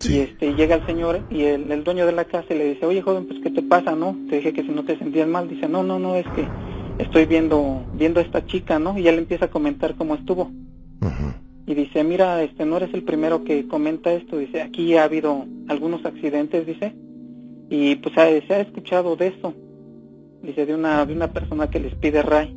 Y 0.02 0.20
este, 0.20 0.54
llega 0.54 0.76
el 0.76 0.86
señor 0.86 1.22
y 1.30 1.44
el, 1.44 1.72
el, 1.72 1.84
dueño 1.84 2.06
de 2.06 2.14
la 2.14 2.26
casa 2.26 2.54
y 2.54 2.58
le 2.58 2.74
dice, 2.74 2.86
oye 2.86 3.02
joven, 3.02 3.28
pues 3.28 3.40
qué 3.42 3.50
te 3.50 3.62
pasa, 3.62 3.96
¿no? 3.96 4.16
Te 4.30 4.38
dije 4.38 4.54
que 4.54 4.64
si 4.64 4.70
no 4.70 4.86
te 4.86 4.98
sentías 4.98 5.28
mal, 5.28 5.50
dice, 5.50 5.68
no, 5.68 5.84
no, 5.84 6.00
no, 6.00 6.16
es 6.16 6.26
que 6.36 6.48
estoy 7.00 7.26
viendo, 7.26 7.86
viendo 7.94 8.20
a 8.20 8.24
esta 8.24 8.46
chica, 8.46 8.78
¿no? 8.78 8.98
Y 9.00 9.08
él 9.08 9.18
empieza 9.18 9.46
a 9.46 9.50
comentar 9.50 9.96
cómo 9.96 10.16
estuvo. 10.16 10.52
Y 11.66 11.74
dice, 11.76 12.04
mira, 12.04 12.42
este, 12.44 12.66
no 12.66 12.78
eres 12.78 12.94
el 12.94 13.04
primero 13.04 13.44
que 13.44 13.68
comenta 13.68 14.12
esto, 14.12 14.38
dice, 14.38 14.62
aquí 14.62 14.96
ha 14.98 15.04
habido 15.04 15.46
algunos 15.68 16.04
accidentes, 16.04 16.66
dice, 16.66 16.96
y 17.70 17.96
pues 17.98 18.16
se 18.16 18.54
ha 18.54 18.60
escuchado 18.60 19.16
de 19.16 19.28
esto, 19.28 19.54
dice, 20.42 20.66
de 20.66 20.74
una, 20.74 21.06
de 21.06 21.14
una 21.14 21.32
persona 21.32 21.70
que 21.70 21.80
les 21.80 21.94
pide 21.96 22.24
ray. 22.24 22.56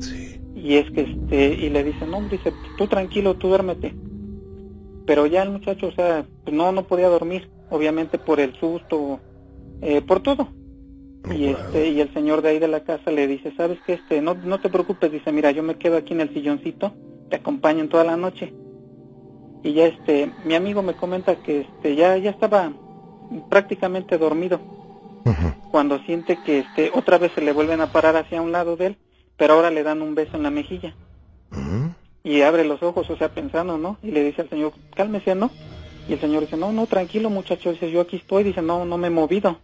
Sí. 0.00 0.38
Y 0.54 0.74
es 0.74 0.90
que 0.90 1.00
este, 1.00 1.54
y 1.54 1.70
le 1.70 1.82
dice, 1.82 2.06
no, 2.06 2.20
dice, 2.28 2.52
tú 2.76 2.86
tranquilo, 2.86 3.34
tú 3.34 3.48
duérmete. 3.48 3.94
Pero 5.06 5.26
ya 5.26 5.42
el 5.42 5.50
muchacho, 5.50 5.88
o 5.88 5.92
sea, 5.92 6.26
pues 6.44 6.54
no, 6.54 6.70
no 6.72 6.84
podía 6.84 7.08
dormir, 7.08 7.48
obviamente 7.70 8.18
por 8.18 8.38
el 8.38 8.54
susto, 8.54 9.18
eh, 9.80 10.02
por 10.02 10.20
todo. 10.20 10.48
Y 11.30 11.46
este, 11.46 11.88
y 11.88 12.00
el 12.00 12.12
señor 12.12 12.42
de 12.42 12.50
ahí 12.50 12.58
de 12.58 12.68
la 12.68 12.82
casa 12.82 13.10
le 13.10 13.26
dice, 13.26 13.54
sabes 13.56 13.78
que 13.86 13.94
este, 13.94 14.20
no, 14.20 14.34
no 14.34 14.60
te 14.60 14.68
preocupes, 14.68 15.12
dice, 15.12 15.30
mira, 15.30 15.52
yo 15.52 15.62
me 15.62 15.76
quedo 15.76 15.96
aquí 15.96 16.14
en 16.14 16.20
el 16.20 16.34
silloncito, 16.34 16.92
te 17.30 17.36
acompañan 17.36 17.88
toda 17.88 18.04
la 18.04 18.16
noche. 18.16 18.52
Y 19.62 19.74
ya 19.74 19.86
este, 19.86 20.32
mi 20.44 20.54
amigo 20.54 20.82
me 20.82 20.94
comenta 20.94 21.36
que 21.36 21.60
este, 21.60 21.94
ya, 21.94 22.16
ya 22.16 22.30
estaba 22.30 22.72
prácticamente 23.48 24.18
dormido. 24.18 24.60
Cuando 25.70 26.00
siente 26.00 26.38
que 26.44 26.58
este, 26.58 26.90
otra 26.92 27.16
vez 27.16 27.32
se 27.34 27.40
le 27.40 27.52
vuelven 27.52 27.80
a 27.80 27.92
parar 27.92 28.16
hacia 28.16 28.42
un 28.42 28.52
lado 28.52 28.76
de 28.76 28.86
él, 28.86 28.96
pero 29.36 29.54
ahora 29.54 29.70
le 29.70 29.84
dan 29.84 30.02
un 30.02 30.14
beso 30.14 30.36
en 30.36 30.42
la 30.42 30.50
mejilla. 30.50 30.94
Y 32.24 32.42
abre 32.42 32.64
los 32.64 32.82
ojos, 32.82 33.08
o 33.10 33.16
sea, 33.16 33.28
pensando, 33.30 33.78
¿no? 33.78 33.98
Y 34.02 34.10
le 34.10 34.24
dice 34.24 34.42
al 34.42 34.50
señor, 34.50 34.72
cálmese, 34.94 35.34
¿no? 35.34 35.50
Y 36.08 36.14
el 36.14 36.20
señor 36.20 36.42
dice, 36.42 36.56
no, 36.56 36.72
no, 36.72 36.86
tranquilo 36.86 37.30
muchacho, 37.30 37.72
dice, 37.72 37.90
yo 37.90 38.00
aquí 38.00 38.16
estoy, 38.16 38.42
dice, 38.42 38.62
no, 38.62 38.84
no 38.84 38.98
me 38.98 39.06
he 39.06 39.10
movido. 39.10 39.58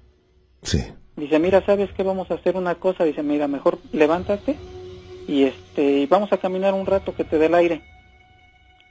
Sí. 0.63 0.85
Dice, 1.19 1.41
mira, 1.41 1.65
¿sabes 1.67 1.91
qué? 1.95 2.05
Vamos 2.05 2.31
a 2.31 2.35
hacer 2.35 2.57
una 2.57 2.77
cosa, 2.77 3.03
dice, 3.03 3.25
mira, 3.25 3.49
mejor 3.49 3.79
levántate 3.93 4.57
y 5.27 5.45
este, 5.45 6.07
vamos 6.07 6.33
a 6.33 6.39
caminar 6.39 6.75
un 6.75 6.87
rato 6.87 7.13
que 7.15 7.25
te 7.25 7.39
dé 7.39 7.47
el 7.47 7.55
aire. 7.57 7.83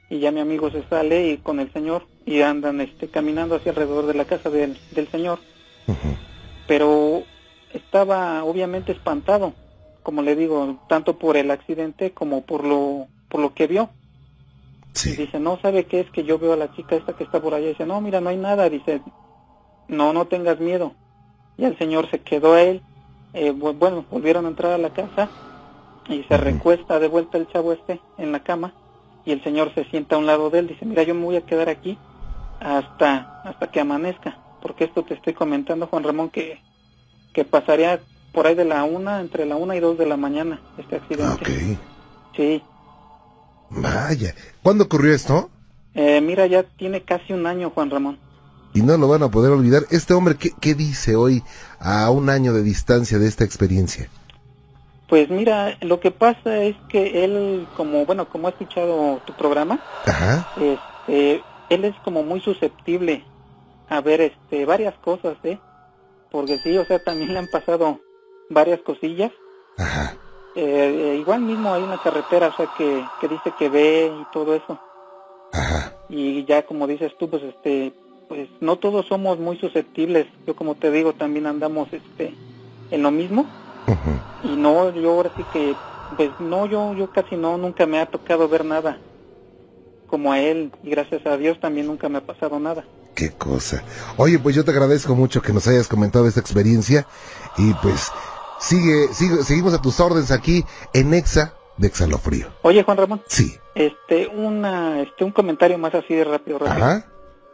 Y 0.10 0.20
ya 0.20 0.32
mi 0.32 0.42
amigo 0.42 0.70
se 0.70 0.84
sale 0.84 1.30
y 1.30 1.38
con 1.38 1.62
el 1.62 1.72
señor 1.72 2.06
y 2.26 2.42
andan 2.42 2.82
este, 2.82 3.08
caminando 3.08 3.56
hacia 3.56 3.72
alrededor 3.72 4.08
de 4.08 4.14
la 4.14 4.26
casa 4.26 4.50
del, 4.50 4.78
del 4.92 5.08
señor. 5.10 5.40
Pero 6.68 7.24
estaba 7.74 8.44
obviamente 8.44 8.92
espantado, 8.92 9.54
como 10.04 10.22
le 10.22 10.36
digo, 10.36 10.80
tanto 10.90 11.18
por 11.18 11.38
el 11.38 11.50
accidente 11.50 12.12
como 12.12 12.42
por 12.42 12.66
lo 12.66 13.08
por 13.30 13.40
lo 13.40 13.54
que 13.54 13.68
vio. 13.68 13.90
Sí. 14.92 15.12
Y 15.12 15.16
dice, 15.16 15.40
no, 15.40 15.60
¿sabe 15.62 15.86
qué 15.86 16.02
es 16.02 16.10
que 16.12 16.24
yo 16.24 16.40
veo 16.40 16.54
a 16.54 16.58
la 16.58 16.74
chica 16.74 16.96
esta 16.96 17.14
que 17.14 17.24
está 17.24 17.42
por 17.42 17.54
allá? 17.54 17.68
dice, 17.68 17.86
no, 17.86 18.02
mira, 18.02 18.20
no 18.20 18.30
hay 18.30 18.38
nada. 18.38 18.70
Dice, 18.70 19.02
no, 19.88 20.12
no 20.12 20.28
tengas 20.28 20.60
miedo. 20.60 20.94
Y 21.58 21.66
el 21.66 21.78
señor 21.78 22.10
se 22.10 22.20
quedó 22.20 22.54
a 22.54 22.62
él. 22.62 22.82
Eh, 23.34 23.52
bueno, 23.52 24.06
volvieron 24.10 24.46
a 24.46 24.50
entrar 24.50 24.74
a 24.74 24.78
la 24.78 24.92
casa 24.92 25.30
y 26.08 26.24
se 26.24 26.38
recuesta 26.38 27.00
de 27.00 27.08
vuelta 27.08 27.38
el 27.38 27.48
chavo 27.48 27.74
este 27.74 28.00
en 28.18 28.32
la 28.32 28.44
cama 28.44 28.74
y 29.26 29.32
el 29.32 29.44
señor 29.44 29.74
se 29.76 29.84
sienta 29.86 30.16
a 30.16 30.20
un 30.20 30.26
lado 30.26 30.50
de 30.50 30.60
él. 30.60 30.68
Dice, 30.68 30.86
mira, 30.86 31.04
yo 31.04 31.14
me 31.14 31.26
voy 31.26 31.36
a 31.36 31.46
quedar 31.46 31.70
aquí 31.70 31.98
hasta, 32.60 33.42
hasta 33.44 33.70
que 33.70 33.80
amanezca. 33.80 34.38
Porque 34.62 34.86
esto 34.86 35.04
te 35.04 35.14
estoy 35.14 35.34
comentando, 35.34 35.88
Juan 35.88 36.04
Ramón, 36.04 36.30
que, 36.30 36.60
que 37.34 37.44
pasaría 37.44 38.00
por 38.32 38.48
ahí 38.48 38.56
de 38.56 38.66
la 38.66 38.84
una, 38.84 39.20
entre 39.20 39.46
la 39.46 39.56
una 39.56 39.76
y 39.76 39.80
dos 39.80 39.98
de 39.98 40.06
la 40.06 40.18
mañana, 40.18 40.62
este 40.78 40.96
accidente. 40.96 41.26
Ok. 41.26 41.78
Sí. 42.36 42.64
Vaya. 43.70 44.34
¿Cuándo 44.64 44.86
ocurrió 44.86 45.14
esto? 45.14 45.50
Eh, 45.94 46.22
mira, 46.22 46.46
ya 46.48 46.64
tiene 46.64 47.02
casi 47.02 47.34
un 47.34 47.46
año, 47.48 47.72
Juan 47.72 47.90
Ramón. 47.90 48.18
Y 48.78 48.84
no 48.84 48.96
lo 48.96 49.08
van 49.08 49.24
a 49.24 49.32
poder 49.32 49.52
olvidar. 49.52 49.84
Este 49.90 50.14
hombre, 50.14 50.36
¿qué, 50.36 50.52
qué 50.62 50.76
dice 50.76 51.16
hoy 51.16 51.42
a 51.80 52.12
un 52.12 52.30
año 52.30 52.54
de 52.54 52.62
distancia 52.62 53.18
de 53.18 53.28
esta 53.28 53.44
experiencia? 53.44 54.08
Pues 55.10 55.32
mira, 55.32 55.78
lo 55.82 56.00
que 56.00 56.12
pasa 56.12 56.58
es 56.62 56.76
que 56.88 57.24
él, 57.24 57.68
como 57.76 58.06
bueno, 58.06 58.30
como 58.30 58.46
ha 58.48 58.52
escuchado 58.52 59.20
tu 59.26 59.34
programa, 59.34 59.80
Ajá. 60.06 60.48
este, 60.58 61.42
él 61.70 61.86
es 61.86 61.96
como 62.04 62.22
muy 62.22 62.40
susceptible 62.40 63.26
a 63.90 64.00
ver 64.02 64.22
este 64.22 64.66
varias 64.66 64.94
cosas, 65.00 65.38
¿eh? 65.44 65.58
Porque 66.30 66.60
sí, 66.60 66.78
o 66.78 66.86
sea, 66.86 67.00
también 67.00 67.34
le 67.34 67.40
han 67.40 67.48
pasado 67.48 68.00
varias 68.52 68.82
cosillas. 68.82 69.32
Ajá. 69.80 70.14
Eh, 70.56 71.18
igual 71.20 71.42
mismo 71.42 71.74
hay 71.74 71.82
una 71.82 71.98
carretera, 71.98 72.50
o 72.50 72.56
sea, 72.56 72.70
que, 72.78 73.04
que 73.22 73.28
dice 73.28 73.54
que 73.58 73.70
ve 73.70 74.12
y 74.14 74.26
todo 74.32 74.54
eso. 74.54 74.80
Ajá. 75.52 75.94
Y 76.10 76.46
ya 76.46 76.64
como 76.64 76.86
dices 76.86 77.14
tú, 77.18 77.28
pues 77.28 77.42
este, 77.42 77.94
pues 78.28 78.50
no 78.62 78.78
todos 78.78 79.06
somos 79.08 79.40
muy 79.40 79.58
susceptibles. 79.58 80.28
Yo 80.46 80.56
como 80.56 80.76
te 80.76 80.92
digo, 80.92 81.14
también 81.14 81.46
andamos 81.48 81.88
este 81.92 82.34
en 82.92 83.04
lo 83.04 83.12
mismo. 83.12 83.46
Y 84.44 84.56
no, 84.56 84.94
yo 84.94 85.12
ahora 85.12 85.32
sí 85.36 85.44
que, 85.54 85.76
pues 86.16 86.30
no, 86.40 86.66
yo, 86.66 86.94
yo 86.94 87.10
casi 87.12 87.36
no, 87.36 87.58
nunca 87.58 87.86
me 87.86 88.00
ha 88.00 88.06
tocado 88.06 88.48
ver 88.48 88.66
nada 88.66 88.98
como 90.08 90.32
a 90.32 90.40
él. 90.40 90.72
Y 90.84 90.90
gracias 90.90 91.26
a 91.26 91.38
Dios 91.38 91.60
también 91.60 91.88
nunca 91.88 92.10
me 92.10 92.18
ha 92.20 92.26
pasado 92.26 92.60
nada. 92.60 92.86
Qué 93.16 93.32
cosa. 93.32 93.84
Oye, 94.18 94.38
pues 94.38 94.56
yo 94.56 94.64
te 94.64 94.72
agradezco 94.72 95.16
mucho 95.16 95.42
que 95.42 95.54
nos 95.54 95.68
hayas 95.68 95.88
comentado 95.88 96.28
esta 96.28 96.40
experiencia 96.40 97.08
y 97.58 97.74
pues 97.82 98.12
sigue, 98.60 99.08
sigue 99.14 99.44
seguimos 99.44 99.74
a 99.74 99.82
tus 99.82 100.00
órdenes 100.00 100.32
aquí 100.32 100.64
en 100.94 101.14
Exa 101.14 101.54
de 101.78 101.88
Exalofrío. 101.88 102.48
Oye, 102.62 102.84
Juan 102.84 102.98
Ramón, 102.98 103.22
Sí. 103.28 103.56
este, 103.74 104.28
una, 104.28 105.02
este, 105.02 105.24
un 105.24 105.32
comentario 105.32 105.78
más 105.80 105.96
así 105.96 106.14
de 106.14 106.24
rápido, 106.26 106.60
rápido. 106.60 106.86
Ajá. 106.86 107.06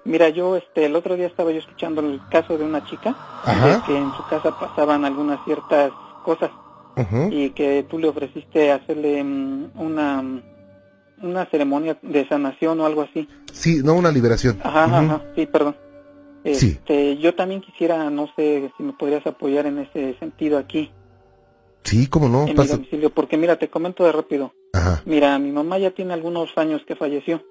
Mira, 0.06 0.30
yo, 0.30 0.58
este, 0.58 0.86
el 0.86 0.96
otro 0.96 1.16
día 1.16 1.28
estaba 1.28 1.52
yo 1.52 1.60
escuchando 1.60 2.02
el 2.02 2.20
caso 2.30 2.58
de 2.58 2.66
una 2.66 2.84
chica, 2.86 3.16
de 3.46 3.82
que 3.86 3.98
en 3.98 4.12
su 4.13 4.24
casa 4.30 4.58
pasaban 4.60 5.06
algunas 5.06 5.44
ciertas 5.46 5.92
cosas 6.26 6.52
y 7.32 7.50
que 7.52 7.86
tú 7.89 7.98
le 7.98 8.08
ofreciste 8.10 8.72
hacerle 8.72 9.24
mm, 9.24 9.72
una, 9.76 10.22
mm, 10.22 10.42
una 11.24 11.46
ceremonia 11.46 11.98
de 12.02 12.28
sanación 12.28 12.80
o 12.82 12.86
algo 12.86 13.02
así. 13.02 13.28
Sí, 13.52 13.82
no 13.84 13.94
una 13.94 14.12
liberación. 14.12 14.60
Ajá, 14.63 14.84
ajá, 14.86 15.22
sí, 15.36 15.46
perdón. 15.46 15.76
Sí. 16.46 16.68
Este, 16.72 17.18
yo 17.18 17.34
también 17.36 17.62
quisiera, 17.62 18.10
no 18.10 18.28
sé 18.36 18.72
si 18.76 18.84
me 18.84 18.94
podrías 18.94 19.26
apoyar 19.26 19.66
en 19.66 19.80
ese 19.80 20.16
sentido 20.20 20.58
aquí, 20.58 20.92
Sí, 21.84 22.08
cómo 22.08 22.30
no. 22.30 22.48
en 22.48 22.58
mi 22.58 22.68
domicilio, 22.68 23.10
porque 23.10 23.38
mira, 23.38 23.58
te 23.58 23.70
comento 23.70 24.06
de 24.06 24.12
rápido. 24.12 24.54
Ajá. 24.74 25.02
Mira, 25.06 25.38
mi 25.39 25.52
mamá 25.52 25.78
ya 25.78 25.92
tiene 25.92 26.13
algunos 26.13 26.50
años 26.58 26.82
que 26.88 26.96
falleció. 26.96 27.44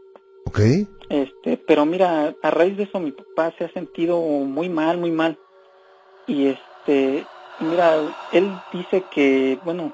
Ok. 0.47 0.61
Este, 1.09 1.57
pero 1.57 1.85
mira, 1.85 2.35
a 2.43 2.51
raíz 2.51 2.77
de 2.77 2.85
eso 2.85 2.99
mi 2.99 3.13
papá 3.13 3.53
se 3.59 3.65
ha 3.65 3.73
sentido 3.73 4.19
muy 4.21 4.69
mal, 4.69 4.99
muy 4.99 5.11
mal. 5.11 5.39
Y 6.27 6.47
este, 6.47 7.27
mira, 7.61 7.97
él 8.33 8.53
dice 8.73 9.05
que, 9.11 9.59
bueno, 9.65 9.93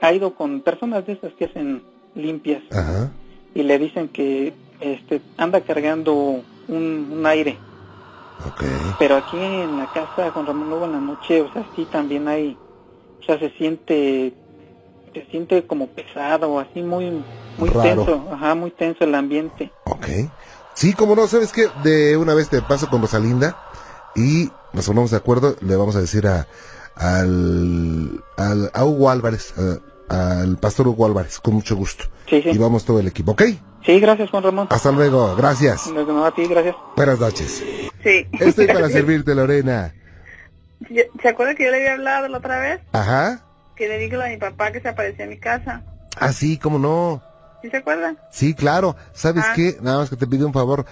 ha 0.00 0.12
ido 0.12 0.34
con 0.34 0.60
personas 0.60 1.06
de 1.06 1.14
esas 1.14 1.32
que 1.34 1.46
hacen 1.46 1.82
limpias 2.14 2.62
Ajá. 2.70 3.10
y 3.54 3.62
le 3.62 3.78
dicen 3.78 4.08
que 4.08 4.54
este 4.80 5.20
anda 5.36 5.60
cargando 5.60 6.14
un, 6.68 7.08
un 7.12 7.26
aire. 7.26 7.58
Ok. 8.46 8.64
Pero 8.98 9.16
aquí 9.16 9.38
en 9.38 9.78
la 9.78 9.86
casa 9.92 10.30
con 10.32 10.46
Ramón 10.46 10.70
Lobo 10.70 10.84
en 10.84 10.92
la 10.92 11.00
noche, 11.00 11.42
o 11.42 11.52
sea, 11.52 11.66
sí 11.74 11.86
también 11.90 12.28
hay, 12.28 12.56
o 13.20 13.24
sea, 13.24 13.38
se 13.38 13.50
siente, 13.50 14.32
se 15.12 15.26
siente 15.26 15.66
como 15.66 15.88
pesado, 15.88 16.58
así 16.58 16.82
muy, 16.82 17.22
muy 17.58 17.68
Raro. 17.70 18.04
tenso, 18.04 18.28
ajá, 18.32 18.54
muy 18.54 18.70
tenso 18.70 19.04
el 19.04 19.14
ambiente. 19.14 19.70
Ok. 19.84 20.06
Sí, 20.74 20.92
como 20.92 21.14
no, 21.16 21.26
¿sabes 21.26 21.52
qué? 21.52 21.68
De 21.82 22.16
una 22.16 22.34
vez 22.34 22.48
te 22.48 22.60
paso 22.62 22.88
con 22.88 23.00
Rosalinda 23.00 23.56
y 24.14 24.50
nos 24.72 24.86
ponemos 24.86 25.10
de 25.10 25.16
acuerdo, 25.16 25.56
le 25.60 25.74
vamos 25.76 25.96
a 25.96 26.00
decir 26.00 26.26
a, 26.26 26.46
al, 26.94 28.22
al, 28.36 28.70
a 28.74 28.84
Hugo 28.84 29.10
Álvarez, 29.10 29.54
a- 29.58 30.38
al 30.40 30.58
pastor 30.58 30.86
Hugo 30.88 31.06
Álvarez, 31.06 31.40
con 31.40 31.54
mucho 31.54 31.74
gusto. 31.76 32.04
Sí, 32.28 32.42
sí. 32.42 32.50
Y 32.50 32.58
vamos 32.58 32.84
todo 32.84 33.00
el 33.00 33.06
equipo, 33.08 33.32
¿ok? 33.32 33.42
Sí, 33.84 34.00
gracias 34.00 34.30
Juan 34.30 34.42
Ramón. 34.42 34.66
Hasta 34.70 34.90
luego, 34.92 35.34
gracias. 35.36 35.86
No, 35.88 36.24
a 36.24 36.34
ti, 36.34 36.46
gracias. 36.46 36.74
Buenas 36.96 37.18
noches. 37.20 37.62
Sí. 38.02 38.26
Estoy 38.40 38.66
para 38.66 38.88
servirte, 38.88 39.34
Lorena. 39.34 39.94
¿Se 41.22 41.28
acuerda 41.28 41.54
que 41.54 41.64
yo 41.64 41.70
le 41.70 41.78
había 41.78 41.92
hablado 41.94 42.28
la 42.28 42.38
otra 42.38 42.58
vez? 42.58 42.80
Ajá. 42.92 43.42
Que 43.76 43.88
le 43.88 43.98
dije 43.98 44.16
a 44.22 44.28
mi 44.28 44.36
papá 44.36 44.72
que 44.72 44.80
se 44.80 44.88
aparecía 44.88 45.24
en 45.24 45.30
mi 45.30 45.38
casa. 45.38 45.82
Ah, 46.18 46.32
sí, 46.32 46.58
cómo 46.58 46.78
no. 46.78 47.22
¿Sí 47.62 47.70
se 47.70 47.76
acuerda? 47.78 48.14
Sí, 48.30 48.54
claro. 48.54 48.96
¿Sabes 49.12 49.44
Ah. 49.46 49.52
qué? 49.54 49.76
Nada 49.80 49.98
más 49.98 50.10
que 50.10 50.16
te 50.16 50.26
pido 50.26 50.46
un 50.46 50.52
favor. 50.52 50.84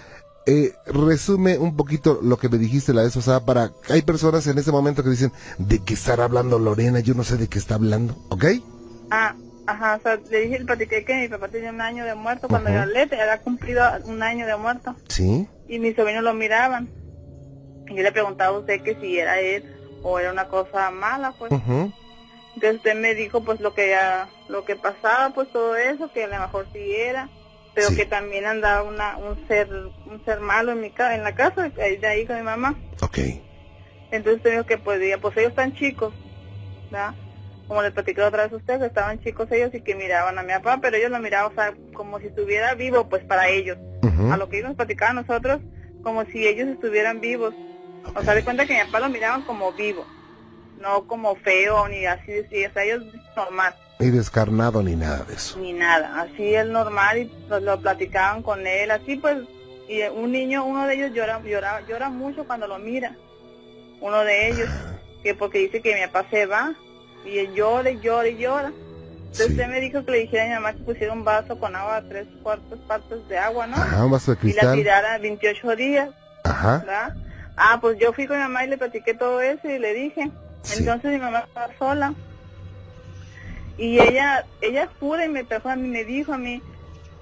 eh, 0.46 0.74
resume 0.84 1.56
un 1.56 1.74
poquito 1.74 2.18
lo 2.22 2.36
que 2.36 2.50
me 2.50 2.58
dijiste 2.58 2.92
la 2.92 3.00
vez 3.02 3.14
pasada 3.14 3.46
para... 3.46 3.70
Hay 3.88 4.02
personas 4.02 4.46
en 4.46 4.58
este 4.58 4.70
momento 4.72 5.02
que 5.02 5.08
dicen, 5.08 5.32
¿de 5.56 5.78
qué 5.82 5.94
estará 5.94 6.24
hablando 6.24 6.58
Lorena? 6.58 7.00
Yo 7.00 7.14
no 7.14 7.24
sé 7.24 7.38
de 7.38 7.48
qué 7.48 7.58
está 7.58 7.76
hablando, 7.76 8.14
¿ok? 8.28 8.44
Ah, 9.10 9.34
ajá, 9.66 9.96
o 9.96 10.02
sea, 10.02 10.20
le 10.30 10.40
dije, 10.42 10.58
le 10.58 10.66
platiqué 10.66 11.02
que 11.02 11.14
mi 11.22 11.28
papá 11.28 11.48
tenía 11.48 11.70
un 11.70 11.80
año 11.80 12.04
de 12.04 12.14
muerto 12.14 12.46
cuando 12.48 12.68
yo 12.70 12.82
hablé, 12.82 13.06
te 13.06 13.18
había 13.18 13.40
cumplido 13.40 13.84
un 14.04 14.22
año 14.22 14.46
de 14.46 14.54
muerto. 14.56 14.94
Sí. 15.08 15.48
Y 15.66 15.78
mis 15.78 15.96
sobrinos 15.96 16.22
lo 16.22 16.34
miraban. 16.34 16.90
Y 17.88 17.94
yo 17.96 18.02
le 18.02 18.12
preguntaba 18.12 18.54
a 18.54 18.60
usted 18.60 18.82
que 18.82 18.96
si 19.00 19.18
era 19.18 19.40
él 19.40 19.64
o 20.02 20.18
era 20.18 20.30
una 20.30 20.48
cosa 20.48 20.90
mala, 20.90 21.32
pues. 21.38 21.52
Ujú. 21.52 21.90
Entonces 22.54 22.76
usted 22.76 22.94
me 22.94 23.14
dijo 23.14 23.42
pues 23.42 23.60
lo 23.60 23.74
que 23.74 23.90
ya- 23.90 24.28
lo 24.48 24.64
que 24.64 24.76
pasaba, 24.76 25.30
pues 25.34 25.50
todo 25.52 25.76
eso, 25.76 26.10
que 26.12 26.24
a 26.24 26.28
lo 26.28 26.38
mejor 26.38 26.66
sí 26.72 26.94
era, 26.94 27.28
pero 27.74 27.88
Sí. 27.88 27.96
que 27.96 28.06
también 28.06 28.46
andaba 28.46 28.82
una, 28.82 29.16
un 29.16 29.46
ser 29.48 29.68
un 30.06 30.22
ser 30.24 30.40
malo 30.40 30.72
en 30.72 30.80
mi 30.80 30.90
ca 30.90 31.14
en 31.14 31.24
la 31.24 31.34
casa, 31.34 31.70
ahí- 31.80 31.96
de 31.96 32.06
ahí 32.06 32.26
con 32.26 32.36
mi 32.36 32.42
mamá. 32.42 32.74
Ok. 33.02 33.18
Entonces 34.10 34.52
dijo 34.52 34.64
que 34.64 34.78
podía, 34.78 35.18
pues 35.18 35.36
ellos 35.36 35.50
están 35.50 35.74
chicos, 35.74 36.14
¿verdad? 36.90 37.14
Como 37.66 37.82
le 37.82 37.90
platicé 37.90 38.22
otra 38.22 38.44
vez 38.44 38.52
a 38.52 38.56
usted, 38.56 38.78
que 38.78 38.86
estaban 38.86 39.18
chicos 39.20 39.50
ellos 39.50 39.74
y 39.74 39.80
que 39.80 39.94
miraban 39.94 40.38
a 40.38 40.42
mi 40.42 40.52
papá, 40.52 40.78
pero 40.80 40.96
ellos 40.96 41.10
lo 41.10 41.18
miraban, 41.18 41.50
o 41.50 41.54
sea, 41.54 41.74
como 41.94 42.20
si 42.20 42.26
estuviera 42.26 42.74
vivo, 42.74 43.08
pues 43.08 43.24
para 43.24 43.48
ellos. 43.48 43.78
A 44.30 44.36
lo 44.36 44.48
que 44.48 44.58
ellos 44.58 44.68
nos 44.68 44.76
platicaban 44.76 45.16
nosotros, 45.16 45.60
como 46.02 46.24
si 46.26 46.46
ellos 46.46 46.68
estuvieran 46.68 47.20
vivos. 47.20 47.54
O 48.14 48.22
sea, 48.22 48.34
de 48.34 48.44
cuenta 48.44 48.66
que 48.66 48.74
mi 48.74 48.84
papá 48.84 49.00
lo 49.00 49.08
miraban 49.08 49.42
como 49.42 49.72
vivo, 49.72 50.06
no 50.80 51.06
como 51.06 51.34
feo 51.36 51.88
ni 51.88 52.04
así, 52.06 52.32
así, 52.46 52.64
o 52.66 52.72
sea, 52.72 52.82
ellos 52.84 53.04
normal, 53.36 53.74
Ni 53.98 54.10
descarnado 54.10 54.82
ni 54.82 54.96
nada 54.96 55.24
de 55.24 55.34
eso. 55.34 55.58
ni 55.58 55.72
nada, 55.72 56.20
así 56.22 56.54
es 56.54 56.66
normal 56.66 57.18
y 57.18 57.24
pues 57.48 57.62
lo 57.62 57.80
platicaban 57.80 58.42
con 58.42 58.66
él, 58.66 58.90
así 58.90 59.16
pues, 59.16 59.38
y 59.88 60.02
un 60.02 60.32
niño, 60.32 60.64
uno 60.64 60.86
de 60.86 60.94
ellos 60.94 61.12
llora, 61.12 61.40
llora, 61.42 61.80
llora 61.88 62.08
mucho 62.10 62.44
cuando 62.44 62.66
lo 62.66 62.78
mira, 62.78 63.16
uno 64.00 64.24
de 64.24 64.48
ellos, 64.48 64.68
que 65.22 65.34
porque 65.34 65.58
dice 65.58 65.80
que 65.80 65.94
mi 65.94 66.00
papá 66.06 66.26
se 66.30 66.46
va, 66.46 66.74
y 67.24 67.38
él 67.38 67.54
llora 67.54 67.90
y 67.90 68.00
llora 68.00 68.28
y 68.28 68.36
llora. 68.36 68.72
Entonces 69.24 69.46
Sí. 69.46 69.52
usted 69.54 69.68
me 69.68 69.80
dijo 69.80 70.04
que 70.04 70.10
le 70.12 70.18
dijera 70.20 70.44
a 70.44 70.46
mi 70.48 70.54
mamá 70.54 70.72
que 70.74 70.84
pusiera 70.84 71.12
un 71.12 71.24
vaso 71.24 71.58
con 71.58 71.74
agua, 71.74 72.02
tres 72.08 72.26
cuartos 72.42 72.78
partes 72.86 73.26
de 73.28 73.36
agua, 73.38 73.66
¿no? 73.66 73.76
Ajá, 73.76 74.04
un 74.04 74.10
vaso 74.12 74.32
de 74.34 74.38
Y 74.42 74.52
la 74.52 74.60
cristal. 74.60 74.76
tirara 74.76 75.18
28 75.18 75.74
días. 75.76 76.10
Ajá. 76.44 76.78
¿verdad? 76.78 77.14
Ah, 77.56 77.78
pues 77.80 77.98
yo 77.98 78.12
fui 78.12 78.26
con 78.26 78.36
mi 78.36 78.42
mamá 78.42 78.64
y 78.64 78.68
le 78.68 78.78
platiqué 78.78 79.14
todo 79.14 79.40
eso 79.40 79.68
y 79.68 79.78
le 79.78 79.92
dije. 79.94 80.30
Sí. 80.64 80.80
Entonces 80.80 81.12
mi 81.12 81.18
mamá 81.18 81.40
estaba 81.40 81.68
sola. 81.78 82.14
Y 83.78 83.98
ella, 84.00 84.44
ella 84.60 84.88
jura 85.00 85.24
y 85.24 85.28
me 85.28 85.44
trajo 85.44 85.68
a 85.68 85.76
mí, 85.76 85.88
me 85.88 86.04
dijo 86.04 86.32
a 86.32 86.38
mí. 86.38 86.62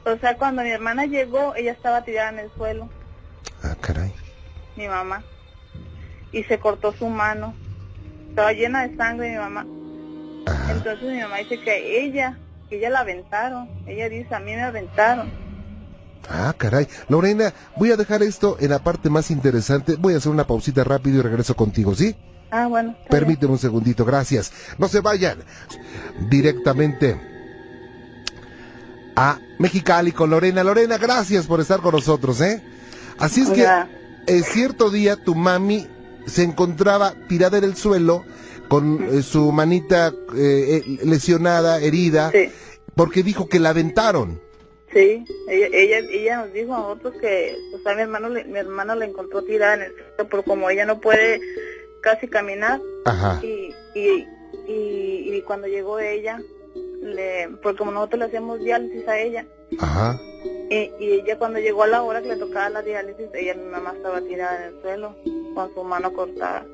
O 0.05 0.17
sea, 0.19 0.37
cuando 0.37 0.63
mi 0.63 0.71
hermana 0.71 1.07
llegó, 1.07 1.55
ella 1.55 1.73
estaba 1.73 2.03
tirada 2.05 2.31
en 2.31 2.39
el 2.41 2.51
suelo, 2.57 2.89
Ah, 3.63 3.77
caray. 3.81 4.13
mi 4.77 4.89
mamá. 4.89 5.23
Y 6.33 6.43
se 6.45 6.59
cortó 6.59 6.93
su 6.93 7.07
mano. 7.09 7.55
Estaba 8.31 8.53
llena 8.53 8.87
de 8.87 8.97
sangre 8.97 9.31
mi 9.31 9.37
mamá. 9.37 9.67
Ajá. 10.47 10.73
Entonces 10.73 11.13
mi 11.13 11.21
mamá 11.21 11.37
dice 11.39 11.61
que 11.61 12.05
ella, 12.05 12.39
que 12.69 12.79
ella 12.79 12.91
la 12.91 13.01
aventaron. 13.01 13.69
Ella 13.87 14.09
dice, 14.09 14.35
a 14.35 14.41
mí 14.41 14.55
me 14.55 14.63
aventaron. 14.63 15.31
Ah, 16.29 16.55
caray. 16.57 16.87
Lorena, 17.09 17.53
voy 17.77 17.93
a 17.93 17.97
dejar 17.97 18.23
esto 18.23 18.57
en 18.61 18.71
la 18.71 18.79
parte 18.81 19.09
más 19.11 19.31
interesante. 19.31 19.97
Voy 19.97 20.15
a 20.15 20.19
hacer 20.19 20.33
una 20.33 20.47
pausita 20.47 20.83
rápido 20.85 21.19
y 21.19 21.23
regreso 21.23 21.55
contigo, 21.55 21.95
¿sí? 21.95 22.17
Ah, 22.53 22.67
bueno. 22.69 22.91
bien. 22.93 23.09
Permíteme 23.09 23.53
un 23.53 23.59
segundito, 23.59 24.05
gracias. 24.05 24.53
No 24.79 24.87
se 24.87 25.01
vayan. 25.01 25.39
Directamente 26.29 27.19
a 29.17 29.39
Mexicali 29.59 30.13
con 30.13 30.31
Lorena. 30.31 30.63
Lorena, 30.63 30.99
gracias 30.99 31.47
por 31.47 31.61
estar 31.61 31.81
con 31.81 31.95
nosotros, 31.95 32.41
¿eh? 32.41 32.63
Así 33.19 33.43
es 33.43 33.51
que 33.51 33.67
eh, 34.27 34.43
cierto 34.43 34.91
día 34.91 35.17
tu 35.17 35.35
mami 35.35 35.87
se 36.27 36.43
encontraba 36.43 37.15
tirada 37.29 37.59
en 37.59 37.65
el 37.65 37.77
suelo 37.77 38.25
con 38.69 39.03
eh, 39.19 39.23
su 39.23 39.51
manita 39.53 40.13
eh, 40.35 40.83
eh, 40.87 40.99
lesionada, 41.05 41.79
herida, 41.81 42.31
Sí. 42.33 42.51
porque 42.95 43.23
dijo 43.23 43.49
que 43.49 43.59
la 43.61 43.71
aventaron. 43.71 44.41
Sí, 44.93 45.25
ella, 45.49 45.67
ella, 45.73 45.99
ella 46.11 46.37
nos 46.45 46.53
dijo 46.53 46.75
a 46.75 46.79
nosotros 46.79 47.15
que, 47.21 47.57
o 47.75 47.83
sea, 47.83 47.95
mi 47.95 48.03
hermano, 48.03 48.29
mi 48.29 48.59
hermano 48.59 48.95
la 48.95 49.07
encontró 49.07 49.43
tirada 49.43 49.75
en 49.75 49.83
el 49.83 49.93
suelo, 49.95 50.29
pero 50.31 50.43
como 50.43 50.69
ella 50.71 50.85
no 50.87 51.01
puede 51.01 51.41
casi 52.03 52.29
caminar, 52.29 52.81
Ajá. 53.07 53.41
y, 53.43 53.75
y, 53.95 54.27
y, 54.69 55.35
y 55.37 55.43
cuando 55.47 55.67
llegó 55.69 55.99
ella, 55.99 56.41
le, 57.01 57.49
pues 57.63 57.77
como 57.77 57.91
nosotros 57.93 58.19
le 58.21 58.25
hacíamos 58.27 58.61
diálisis 58.61 59.07
a 59.09 59.19
ella, 59.19 59.47
Ajá. 59.81 60.21
y, 60.71 60.91
y 61.01 61.11
ella 61.21 61.39
cuando 61.39 61.59
llegó 61.59 61.85
a 61.85 61.87
la 61.89 62.03
hora 62.03 62.21
que 62.21 62.29
le 62.29 62.37
tocaba 62.37 62.69
la 62.69 62.83
diálisis, 62.83 63.29
ella, 63.35 63.55
mi 63.55 63.65
mamá 63.65 63.95
estaba 63.97 64.21
tirada 64.21 64.67
en 64.67 64.75
el 64.75 64.83
suelo, 64.83 65.17
con 65.55 65.73
su 65.75 65.83
mano 65.85 66.13
cortada. 66.13 66.67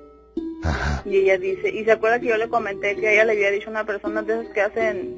Ajá. 0.65 1.03
Y 1.05 1.19
ella 1.19 1.39
dice, 1.39 1.69
y 1.71 1.85
se 1.85 1.93
acuerda 1.93 2.19
que 2.21 2.27
yo 2.29 2.37
le 2.37 2.49
comenté 2.49 2.97
que 2.97 3.13
ella 3.13 3.25
le 3.25 3.33
había 3.33 3.51
dicho 3.51 3.69
a 3.69 3.71
una 3.71 3.85
persona 3.87 4.23
de 4.23 4.41
esas 4.41 4.53
que 4.53 4.61
hacen, 4.61 5.17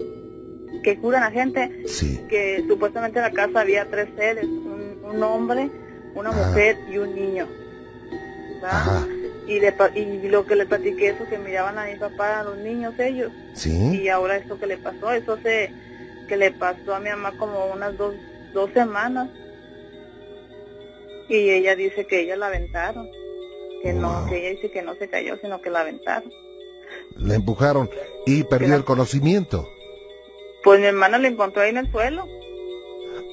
que 0.85 0.99
curan 0.99 1.23
a 1.23 1.31
gente, 1.31 1.87
Sí. 1.88 2.20
que 2.29 2.64
supuestamente 2.68 3.18
en 3.18 3.25
la 3.25 3.31
casa 3.33 3.61
había 3.61 3.88
tres 3.90 4.09
seres, 4.16 4.44
un, 4.44 5.01
un 5.05 5.23
hombre, 5.23 5.70
una 6.14 6.31
mujer 6.31 6.77
y 6.90 6.99
un 6.99 7.14
niño. 7.14 7.46
¿verdad? 8.61 8.70
Ajá. 8.70 9.07
Y, 9.50 9.58
le 9.58 9.74
y 9.96 10.28
lo 10.28 10.46
que 10.46 10.54
le 10.54 10.64
platiqué 10.64 11.08
eso 11.08 11.24
que 11.28 11.36
miraban 11.38 11.76
a 11.76 11.86
mi 11.86 11.96
papá, 11.96 12.38
a 12.40 12.44
los 12.44 12.56
niños 12.58 12.94
ellos, 13.00 13.32
Sí. 13.54 14.00
y 14.00 14.08
ahora 14.08 14.36
eso 14.36 14.58
que 14.60 14.66
le 14.68 14.76
pasó, 14.76 15.10
eso 15.12 15.36
se 15.42 15.72
que 16.28 16.36
le 16.36 16.52
pasó 16.52 16.94
a 16.94 17.00
mi 17.00 17.10
mamá 17.10 17.32
como 17.36 17.66
unas 17.66 17.96
dos, 17.98 18.14
dos 18.54 18.70
semanas. 18.72 19.28
Y 21.28 21.50
ella 21.50 21.74
dice 21.74 22.06
que 22.06 22.20
ella 22.20 22.36
la 22.36 22.46
aventaron, 22.46 23.08
que 23.82 23.92
Wow. 23.92 24.00
no, 24.02 24.26
que 24.28 24.38
ella 24.38 24.50
dice 24.50 24.70
que 24.70 24.82
no 24.82 24.94
se 24.94 25.08
cayó, 25.08 25.36
sino 25.42 25.60
que 25.60 25.70
la 25.70 25.80
aventaron. 25.80 26.32
La 27.16 27.34
empujaron 27.34 27.90
y 28.26 28.44
perdió 28.44 28.76
el 28.76 28.84
conocimiento. 28.84 29.68
Pues 30.62 30.78
mi 30.78 30.86
hermana 30.86 31.18
le 31.18 31.28
encontró 31.28 31.62
ahí 31.62 31.70
en 31.70 31.78
el 31.78 31.90
suelo. 31.90 32.26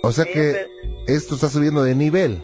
O 0.01 0.11
sea 0.11 0.25
Ella, 0.25 0.33
que 0.33 1.13
esto 1.13 1.35
está 1.35 1.49
subiendo 1.49 1.83
de 1.83 1.93
nivel. 1.95 2.41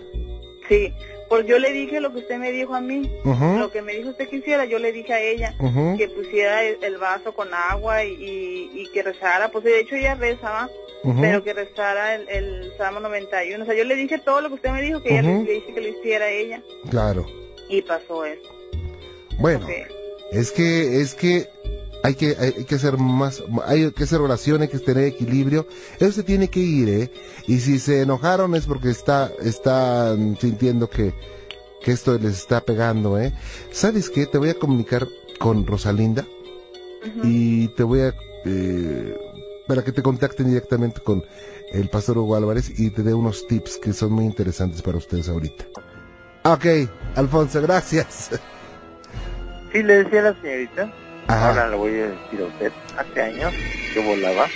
Sí, 0.69 0.93
pues 1.33 1.47
yo 1.47 1.57
le 1.57 1.71
dije 1.71 1.99
lo 1.99 2.11
que 2.13 2.19
usted 2.19 2.37
me 2.37 2.51
dijo 2.51 2.75
a 2.75 2.79
mí, 2.81 3.09
lo 3.57 3.71
que 3.71 3.81
me 3.81 3.93
dijo 3.93 4.09
usted 4.09 4.29
que 4.29 4.35
hiciera, 4.35 4.65
yo 4.65 4.77
le 4.77 4.91
dije 4.91 5.13
a 5.13 5.19
ella 5.19 5.55
que 5.97 6.07
pusiera 6.09 6.63
el, 6.63 6.77
el 6.83 6.97
vaso 6.97 7.33
con 7.33 7.47
agua 7.51 8.03
y, 8.03 8.11
y, 8.13 8.71
y 8.81 8.87
que 8.93 9.01
rezara, 9.01 9.49
pues 9.49 9.63
de 9.63 9.79
hecho 9.79 9.95
ella 9.95 10.13
rezaba, 10.13 10.69
pero 11.19 11.43
que 11.43 11.53
rezara 11.53 12.13
el, 12.13 12.29
el 12.29 12.71
Salmo 12.77 12.99
91, 12.99 13.63
o 13.63 13.65
sea, 13.65 13.75
yo 13.75 13.83
le 13.83 13.95
dije 13.95 14.19
todo 14.19 14.41
lo 14.41 14.49
que 14.49 14.55
usted 14.55 14.69
me 14.69 14.83
dijo, 14.83 15.01
que 15.01 15.09
ella 15.17 15.23
le, 15.23 15.43
le 15.43 15.51
dije 15.53 15.73
que 15.73 15.81
lo 15.81 15.87
hiciera 15.87 16.25
a 16.25 16.29
ella, 16.31 16.61
Claro. 16.91 17.25
y 17.67 17.81
pasó 17.81 18.25
eso. 18.25 18.49
Bueno, 19.39 19.65
es 20.31 20.51
que 20.51 21.01
es 21.01 21.15
que 21.15 21.47
hay 22.03 22.15
que 22.15 22.35
hay 22.37 22.65
que 22.65 22.75
hacer 22.75 22.97
más 22.97 23.41
hay 23.65 23.89
que 23.91 24.03
hacer 24.03 24.19
oración, 24.19 24.61
hay 24.61 24.67
que 24.67 24.79
tener 24.79 25.05
equilibrio. 25.05 25.67
Eso 25.99 26.11
se 26.11 26.23
tiene 26.23 26.49
que 26.49 26.59
ir, 26.59 26.89
¿eh? 26.89 27.11
Y 27.47 27.59
si 27.59 27.79
se 27.79 28.01
enojaron 28.01 28.53
es 28.55 28.65
porque 28.65 28.89
está 28.89 29.31
están 29.41 30.37
sintiendo 30.39 30.89
que 30.89 31.13
que 31.81 31.91
esto 31.91 32.17
les 32.19 32.33
está 32.33 32.61
pegando, 32.61 33.17
¿eh? 33.17 33.33
¿Sabes 33.71 34.09
qué? 34.09 34.25
Te 34.27 34.37
voy 34.37 34.49
a 34.49 34.59
comunicar 34.59 35.07
con 35.39 35.65
Rosalinda 35.65 36.25
y 37.23 37.69
te 37.69 37.83
voy 37.83 38.01
a 38.01 38.13
eh, 38.45 39.17
para 39.67 39.83
que 39.83 39.91
te 39.91 40.01
contacten 40.01 40.47
directamente 40.47 41.01
con 41.01 41.23
el 41.71 41.89
pastor 41.89 42.17
Hugo 42.17 42.35
Álvarez 42.35 42.79
y 42.79 42.89
te 42.89 43.01
dé 43.01 43.13
unos 43.13 43.47
tips 43.47 43.77
que 43.77 43.93
son 43.93 44.11
muy 44.11 44.25
interesantes 44.25 44.81
para 44.81 44.97
ustedes 44.97 45.29
ahorita. 45.29 45.65
Ok, 46.43 46.65
Alfonso, 47.15 47.61
gracias. 47.61 48.31
Sí, 49.71 49.81
le 49.81 50.03
decía 50.03 50.19
a 50.19 50.23
la 50.23 50.41
señorita, 50.41 50.93
Ajá, 51.27 51.49
ahora 51.49 51.69
le 51.69 51.75
voy 51.75 51.91
a 51.99 52.07
decir 52.07 52.41
a 52.41 52.45
usted, 52.45 52.71
hace 52.97 53.21
años 53.21 53.53
yo 53.95 54.03
volaba, 54.03 54.47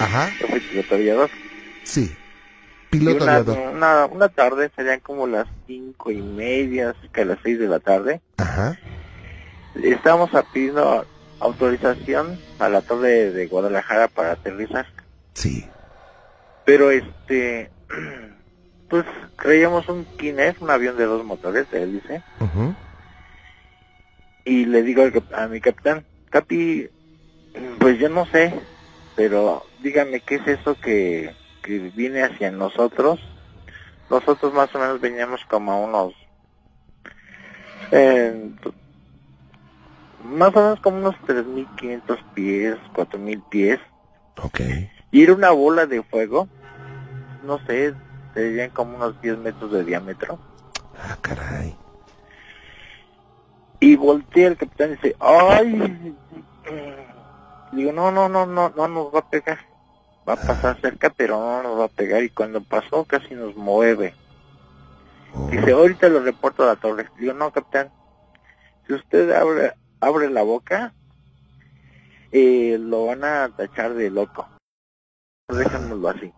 ajá, 0.00 0.30
yo 0.40 0.48
fui 0.48 0.60
piloto 0.60 0.94
aviador. 0.94 1.30
sí. 1.84 2.14
Piloto 2.90 3.24
una, 3.24 3.36
aviador. 3.36 3.72
una, 3.74 4.04
una 4.06 4.28
tarde, 4.28 4.70
serían 4.76 5.00
como 5.00 5.26
las 5.26 5.46
cinco 5.66 6.10
y 6.10 6.20
media, 6.20 6.94
cerca 7.00 7.22
de 7.22 7.24
las 7.26 7.38
seis 7.42 7.58
de 7.58 7.66
la 7.66 7.80
tarde, 7.80 8.20
Ajá, 8.36 8.78
estábamos 9.82 10.30
pidiendo 10.52 11.06
autorización 11.40 12.38
a 12.58 12.68
la 12.68 12.82
torre 12.82 13.30
de 13.32 13.46
Guadalajara 13.46 14.08
para 14.08 14.32
aterrizar. 14.32 14.86
sí. 15.34 15.66
Pero 16.64 16.90
este, 16.90 17.70
pues 18.88 19.04
creíamos 19.36 19.88
un 19.88 20.04
Kines, 20.18 20.54
un 20.60 20.70
avión 20.70 20.96
de 20.98 21.04
dos 21.06 21.24
motores 21.24 21.68
de 21.70 21.82
hélice, 21.82 22.22
ujú, 22.40 22.74
y 24.44 24.66
le 24.66 24.82
digo 24.82 25.02
al 25.02 25.12
a 25.34 25.48
mi 25.48 25.60
capitán, 25.60 26.04
Capi, 26.32 26.88
pues 27.78 27.98
yo 27.98 28.08
no 28.08 28.24
sé, 28.26 28.54
pero 29.14 29.64
dígame 29.82 30.20
qué 30.20 30.36
es 30.36 30.48
eso 30.48 30.74
que, 30.80 31.34
que 31.62 31.78
viene 31.94 32.22
hacia 32.22 32.50
nosotros. 32.50 33.20
Nosotros 34.08 34.54
más 34.54 34.74
o 34.74 34.78
menos 34.78 34.98
veníamos 34.98 35.44
como 35.44 35.72
a 35.72 35.76
unos, 35.76 36.14
eh, 37.90 38.50
más 40.24 40.56
o 40.56 40.60
menos 40.62 40.80
como 40.80 40.96
unos 40.96 41.14
3.500 41.26 42.18
pies, 42.34 42.76
4.000 42.94 43.42
pies, 43.50 43.78
Ok. 44.42 44.60
y 45.10 45.22
era 45.22 45.34
una 45.34 45.50
bola 45.50 45.84
de 45.86 46.02
fuego, 46.02 46.48
no 47.44 47.58
sé, 47.66 47.92
serían 48.32 48.70
como 48.70 48.96
unos 48.96 49.20
10 49.20 49.36
metros 49.36 49.70
de 49.70 49.84
diámetro. 49.84 50.38
Ah, 50.98 51.18
caray. 51.20 51.76
Y 53.80 53.96
voltea 53.96 54.48
el 54.48 54.56
capitán 54.56 54.90
y 54.90 54.94
dice, 54.94 55.16
¡ay! 55.18 56.14
Digo, 57.72 57.92
no, 57.92 58.10
no, 58.10 58.28
no, 58.28 58.46
no, 58.46 58.70
no 58.70 58.88
nos 58.88 59.14
va 59.14 59.20
a 59.20 59.30
pegar. 59.30 59.58
Va 60.28 60.34
a 60.34 60.36
pasar 60.36 60.80
cerca, 60.80 61.10
pero 61.10 61.38
no 61.38 61.62
nos 61.62 61.80
va 61.80 61.84
a 61.86 61.88
pegar. 61.88 62.22
Y 62.22 62.30
cuando 62.30 62.62
pasó, 62.62 63.04
casi 63.04 63.34
nos 63.34 63.56
mueve. 63.56 64.14
Oh, 65.34 65.48
Dice, 65.48 65.72
ahorita 65.72 66.08
lo 66.08 66.20
reporto 66.20 66.62
a 66.62 66.66
la 66.66 66.76
torre. 66.76 67.08
Digo, 67.18 67.32
no, 67.32 67.50
capitán. 67.50 67.90
Si 68.86 68.94
usted 68.94 69.32
abre, 69.32 69.72
abre 70.00 70.30
la 70.30 70.42
boca, 70.42 70.92
eh, 72.30 72.76
lo 72.78 73.06
van 73.06 73.24
a 73.24 73.48
tachar 73.56 73.94
de 73.94 74.10
loco. 74.10 74.48
Déjanoslo 75.48 76.08
así. 76.08 76.32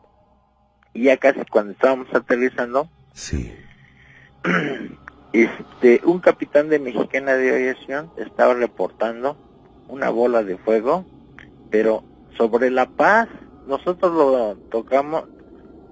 Y 0.92 1.04
ya 1.04 1.16
casi 1.16 1.44
cuando 1.46 1.72
estábamos 1.72 2.12
aterrizando, 2.14 2.88
sí. 3.12 3.52
este, 5.32 6.00
un 6.04 6.20
capitán 6.20 6.68
de 6.68 6.78
Mexicana 6.78 7.34
de 7.34 7.54
Aviación 7.54 8.12
estaba 8.16 8.54
reportando 8.54 9.36
una 9.88 10.10
bola 10.10 10.42
de 10.42 10.56
fuego, 10.58 11.04
pero 11.70 12.02
sobre 12.36 12.70
La 12.70 12.86
Paz, 12.88 13.28
nosotros 13.66 14.12
lo 14.12 14.56
tocamos, 14.70 15.24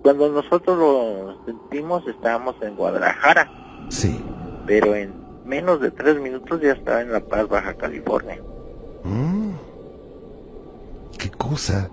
cuando 0.02 0.28
nosotros 0.31 0.76
lo 0.78 1.44
sentimos 1.44 2.07
estábamos 2.09 2.57
en 2.62 2.74
Guadalajara, 2.76 3.50
Sí. 3.88 4.20
pero 4.66 4.94
en 4.94 5.12
menos 5.44 5.81
de 5.81 5.90
tres 5.90 6.20
minutos 6.20 6.61
ya 6.61 6.72
estaba 6.72 7.00
en 7.02 7.12
La 7.12 7.20
Paz, 7.20 7.48
Baja 7.48 7.74
California. 7.74 8.40
Mm. 9.05 9.50
¿Qué 11.18 11.31
cosa? 11.31 11.88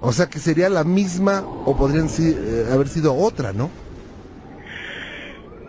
O 0.00 0.12
sea 0.12 0.26
que 0.28 0.38
sería 0.38 0.68
la 0.68 0.84
misma 0.84 1.42
o 1.64 1.74
podrían 1.76 2.08
si- 2.08 2.30
eh, 2.36 2.66
haber 2.72 2.88
sido 2.88 3.14
otra, 3.14 3.52
¿no? 3.52 3.70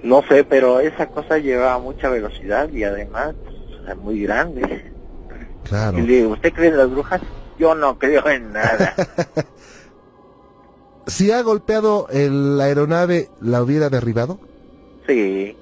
No 0.03 0.21
sé, 0.29 0.43
pero 0.43 0.79
esa 0.79 1.07
cosa 1.07 1.37
llevaba 1.37 1.79
mucha 1.79 2.09
velocidad 2.09 2.69
y 2.69 2.83
además 2.83 3.35
muy 3.95 4.21
grande. 4.21 4.91
Claro. 5.63 5.97
Y 5.99 6.01
le 6.01 6.15
digo, 6.17 6.29
¿usted 6.31 6.53
cree 6.53 6.69
en 6.69 6.77
las 6.77 6.89
brujas? 6.89 7.21
Yo 7.59 7.73
no 7.75 7.97
creo 7.97 8.27
en 8.29 8.53
nada. 8.53 8.93
Si 11.07 11.31
ha 11.31 11.41
golpeado 11.41 12.07
el- 12.09 12.57
la 12.57 12.65
aeronave, 12.65 13.29
¿la 13.39 13.61
hubiera 13.63 13.89
derribado? 13.89 14.39
sí. 15.07 15.55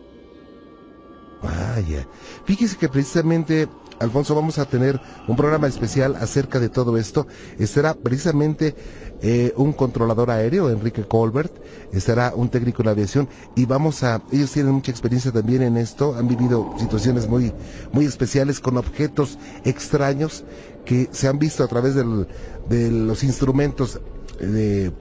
Vaya. 1.43 2.07
Fíjese 2.45 2.77
que 2.77 2.89
precisamente, 2.89 3.67
Alfonso, 3.99 4.35
vamos 4.35 4.59
a 4.59 4.65
tener 4.65 4.99
un 5.27 5.35
programa 5.35 5.67
especial 5.67 6.15
acerca 6.17 6.59
de 6.59 6.69
todo 6.69 6.97
esto. 6.97 7.27
Estará 7.59 7.93
precisamente 7.93 8.75
eh, 9.21 9.53
un 9.55 9.71
controlador 9.73 10.31
aéreo, 10.31 10.69
Enrique 10.69 11.03
Colbert, 11.03 11.53
estará 11.93 12.33
un 12.35 12.49
técnico 12.49 12.81
en 12.81 12.89
aviación 12.89 13.29
y 13.55 13.65
vamos 13.65 14.03
a, 14.03 14.21
ellos 14.31 14.51
tienen 14.51 14.73
mucha 14.73 14.91
experiencia 14.91 15.31
también 15.31 15.61
en 15.61 15.77
esto, 15.77 16.15
han 16.15 16.27
vivido 16.27 16.73
situaciones 16.77 17.27
muy, 17.27 17.53
muy 17.93 18.05
especiales 18.05 18.59
con 18.59 18.77
objetos 18.77 19.37
extraños 19.63 20.43
que 20.83 21.09
se 21.11 21.27
han 21.27 21.39
visto 21.39 21.63
a 21.63 21.67
través 21.67 21.95
del- 21.95 22.27
de 22.69 22.91
los 22.91 23.23
instrumentos 23.23 23.99
de 24.39 24.91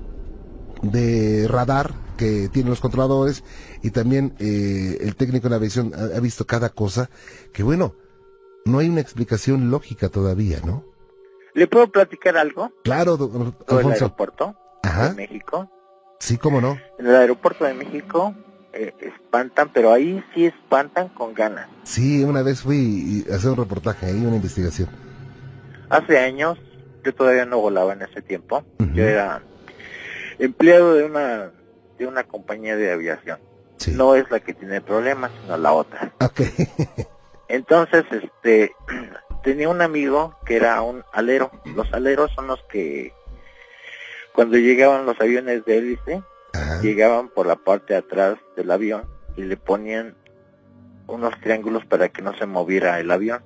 de 0.83 1.47
radar 1.49 1.95
que 2.19 2.51
tienen 2.51 2.69
los 2.69 2.81
controladores 2.81 3.43
y 3.83 3.91
también 3.91 4.35
eh, 4.39 4.99
el 5.01 5.17
técnico 5.17 5.47
en 5.47 5.55
aviación 5.55 5.93
ha 5.95 6.21
visto 6.21 6.47
cada 6.47 6.69
cosa 6.69 7.09
que 7.55 7.63
bueno, 7.63 7.95
no 8.65 8.79
hay 8.79 8.89
una 8.89 9.01
explicación 9.01 9.71
lógica 9.71 10.09
todavía, 10.09 10.59
¿no? 10.65 10.85
¿Le 11.55 11.67
puedo 11.67 11.89
platicar 11.89 12.37
algo? 12.37 12.73
Claro, 12.83 13.17
do- 13.17 13.55
Sobre 13.69 13.87
el 13.87 13.93
aeropuerto 13.93 14.57
Ajá. 14.83 15.11
de 15.11 15.15
México. 15.15 15.71
Sí, 16.19 16.39
cómo 16.39 16.61
no. 16.61 16.79
En 16.99 17.07
el 17.07 17.15
aeropuerto 17.15 17.65
de 17.65 17.75
México 17.75 18.35
eh, 18.73 18.93
espantan, 19.01 19.71
pero 19.73 19.93
ahí 19.93 20.25
sí 20.35 20.47
espantan 20.47 21.09
con 21.11 21.35
ganas. 21.35 21.69
Sí, 21.85 22.25
una 22.25 22.43
vez 22.43 22.63
fui 22.63 23.25
a 23.31 23.37
hacer 23.37 23.51
un 23.51 23.57
reportaje 23.59 24.07
ahí, 24.07 24.25
una 24.25 24.37
investigación. 24.37 24.89
Hace 25.91 26.19
años, 26.19 26.59
yo 27.05 27.15
todavía 27.15 27.45
no 27.45 27.59
volaba 27.61 27.93
en 27.93 28.03
ese 28.03 28.23
tiempo. 28.23 28.65
Yo 28.95 29.05
era 29.05 29.43
empleado 30.39 30.95
de 30.95 31.05
una 31.05 31.53
de 31.99 32.07
una 32.09 32.25
compañía 32.25 32.77
de 32.77 32.91
aviación. 32.91 33.39
Sí. 33.77 33.93
No 33.93 34.17
es 34.17 34.29
la 34.31 34.41
que 34.41 34.55
tiene 34.55 34.81
problemas, 34.81 35.31
sino 35.43 35.57
la 35.57 35.73
otra. 35.73 36.13
Ok. 36.21 36.41
Entonces, 37.49 38.05
este, 38.11 38.73
tenía 39.45 39.69
un 39.69 39.83
amigo 39.83 40.37
que 40.47 40.57
era 40.57 40.81
un 40.83 41.05
alero. 41.13 41.51
Los 41.75 41.93
aleros 41.93 42.31
son 42.35 42.47
los 42.47 42.63
que, 42.65 43.13
cuando 44.33 44.57
llegaban 44.57 45.07
los 45.07 45.21
aviones 45.21 45.65
de 45.65 45.79
hélice, 45.79 46.23
Ajá. 46.55 46.81
llegaban 46.83 47.29
por 47.29 47.47
la 47.47 47.57
parte 47.57 47.95
de 47.95 47.99
atrás 48.01 48.37
del 48.57 48.71
avión 48.71 49.05
y 49.37 49.43
le 49.43 49.57
ponían 49.57 50.17
unos 51.07 51.39
triángulos 51.41 51.85
para 51.85 52.09
que 52.09 52.23
no 52.23 52.37
se 52.39 52.47
moviera 52.47 52.99
el 53.01 53.11
avión. 53.11 53.43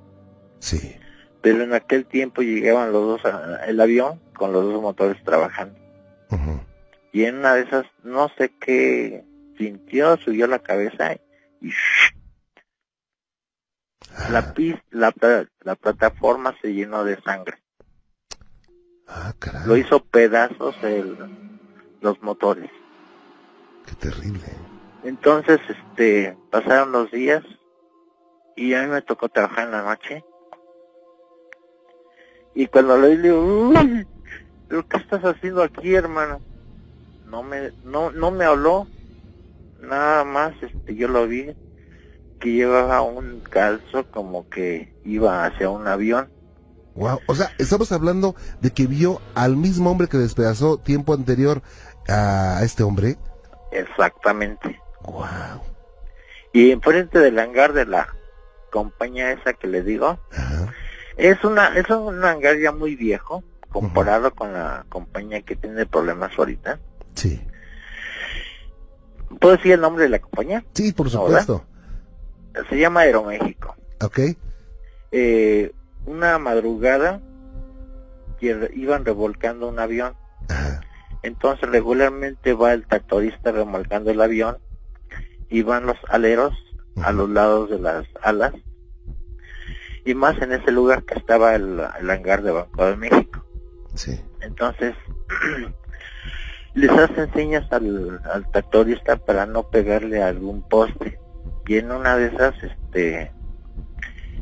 Sí. 0.61 0.97
Pero 1.41 1.63
en 1.63 1.73
aquel 1.75 2.05
tiempo 2.07 2.43
llegaban 2.43 2.93
los 2.93 3.23
dos, 3.23 3.25
a- 3.25 3.65
el 3.67 3.81
avión 3.81 4.21
con 4.37 4.53
los 4.53 4.65
dos 4.65 4.81
motores 4.81 5.23
trabajando. 5.25 5.79
Y 7.11 7.25
en 7.25 7.39
una 7.39 7.55
de 7.55 7.63
esas, 7.63 7.87
no 8.05 8.31
sé 8.37 8.53
qué 8.61 9.25
sintió, 9.57 10.17
subió 10.19 10.47
la 10.47 10.59
cabeza 10.61 11.15
y 11.61 11.71
la, 14.31 14.55
pis- 14.55 14.83
la, 14.91 15.13
la 15.61 15.75
plataforma 15.77 16.55
se 16.61 16.73
llenó 16.73 17.05
de 17.05 17.21
sangre. 17.23 17.59
Ah, 19.07 19.33
caray. 19.39 19.67
Lo 19.67 19.77
hizo 19.77 20.05
pedazos 20.05 20.77
el, 20.83 21.17
los 22.01 22.21
motores. 22.23 22.71
Qué 23.87 23.95
terrible. 23.95 24.45
Entonces, 25.05 25.61
este, 25.69 26.37
pasaron 26.51 26.93
los 26.93 27.11
días 27.11 27.43
y 28.57 28.75
a 28.75 28.83
mí 28.83 28.89
me 28.89 29.03
tocó 29.03 29.29
trabajar 29.29 29.65
en 29.67 29.71
la 29.73 29.83
noche. 29.83 30.25
Y 32.55 32.67
cuando 32.67 32.99
le 32.99 33.17
digo, 33.17 33.41
uy, 33.41 34.07
¿pero 34.69 34.87
qué 34.89 34.97
estás 34.97 35.25
haciendo 35.25 35.63
aquí, 35.63 35.95
hermano? 35.95 36.41
No 37.27 37.43
me, 37.43 37.73
no, 37.85 38.11
no 38.11 38.31
me 38.31 38.45
habló, 38.45 38.87
nada 39.81 40.25
más, 40.25 40.55
este, 40.63 40.95
yo 40.97 41.09
lo 41.09 41.27
vi 41.29 41.55
que 42.39 42.53
llevaba 42.53 43.03
un 43.03 43.41
calzo 43.41 44.07
como 44.11 44.49
que 44.49 44.93
iba 45.05 45.45
hacia 45.45 45.71
un 45.71 45.87
avión. 45.87 46.31
Wow. 46.95 47.21
O 47.27 47.35
sea, 47.35 47.51
estamos 47.59 47.93
hablando 47.93 48.35
de 48.61 48.73
que 48.73 48.87
vio 48.87 49.21
al 49.35 49.57
mismo 49.57 49.91
hombre 49.91 50.09
que 50.09 50.17
despedazó 50.19 50.79
tiempo 50.79 51.15
anterior 51.15 51.63
a 52.09 52.61
este 52.63 52.83
hombre. 52.83 53.17
Exactamente. 53.71 54.81
Wow. 55.03 55.63
Y 56.53 56.71
enfrente 56.71 57.19
del 57.21 57.39
hangar 57.39 57.73
de 57.73 57.87
la 57.87 58.09
compañía 58.71 59.33
esa 59.33 59.53
que 59.53 59.67
le 59.69 59.83
digo, 59.83 60.19
Ajá. 60.33 60.75
Es 61.17 61.43
una 61.43 61.77
es 61.77 61.89
un 61.91 62.25
hangar 62.25 62.59
ya 62.59 62.71
muy 62.73 62.95
viejo 62.95 63.43
comparado 63.71 64.33
con 64.35 64.53
la 64.53 64.87
compañía 64.89 65.43
que 65.43 65.57
tiene 65.57 65.85
problemas 65.85 66.31
ahorita. 66.39 66.79
Sí. 67.15 67.45
¿Puedo 69.41 69.57
decir 69.57 69.73
el 69.73 69.81
nombre 69.81 70.05
de 70.05 70.11
la 70.11 70.19
compañía? 70.21 70.65
Sí, 70.75 70.93
por 70.93 71.07
No, 71.07 71.13
supuesto. 71.13 71.65
Se 72.69 72.79
llama 72.79 73.01
Aeroméxico. 73.01 73.77
Ok. 74.03 74.21
Eh, 75.13 75.73
una 76.07 76.39
madrugada 76.39 77.21
que 78.41 78.71
iban 78.75 79.05
revolcando 79.05 79.69
un 79.69 79.79
avión. 79.79 80.15
Ajá. 80.49 80.81
Entonces 81.23 81.69
regularmente 81.69 82.53
va 82.53 82.73
el 82.73 82.87
tractorista 82.87 83.53
remolcando 83.53 84.11
el 84.11 84.21
avión 84.21 84.59
y 85.49 85.63
van 85.63 85.87
los 85.87 85.97
aleros 86.09 86.55
a 87.03 87.13
los 87.13 87.29
lados 87.29 87.71
de 87.71 87.79
las 87.79 88.07
alas 88.23 88.55
y 90.09 90.15
más 90.15 90.41
en 90.41 90.53
ese 90.53 90.73
lugar 90.73 91.05
que 91.05 91.19
estaba 91.19 91.55
el, 91.55 91.83
el 92.01 92.11
hangar 92.11 92.43
de 92.43 92.51
Banco 92.51 92.85
de 92.87 92.97
México. 92.97 93.45
Sí. 93.95 94.19
Entonces, 94.41 94.95
les 96.75 96.91
hacen 96.91 97.31
señas 97.35 97.71
al, 97.71 98.19
al 98.33 98.51
tractorista 98.51 99.17
para 99.17 99.45
no 99.45 99.69
pegarle 99.69 100.23
a 100.23 100.29
algún 100.29 100.67
poste. 100.67 101.19
Y 101.69 101.77
en 101.79 101.93
una 101.93 102.17
de 102.17 102.27
esas, 102.29 102.55
este, 102.63 103.31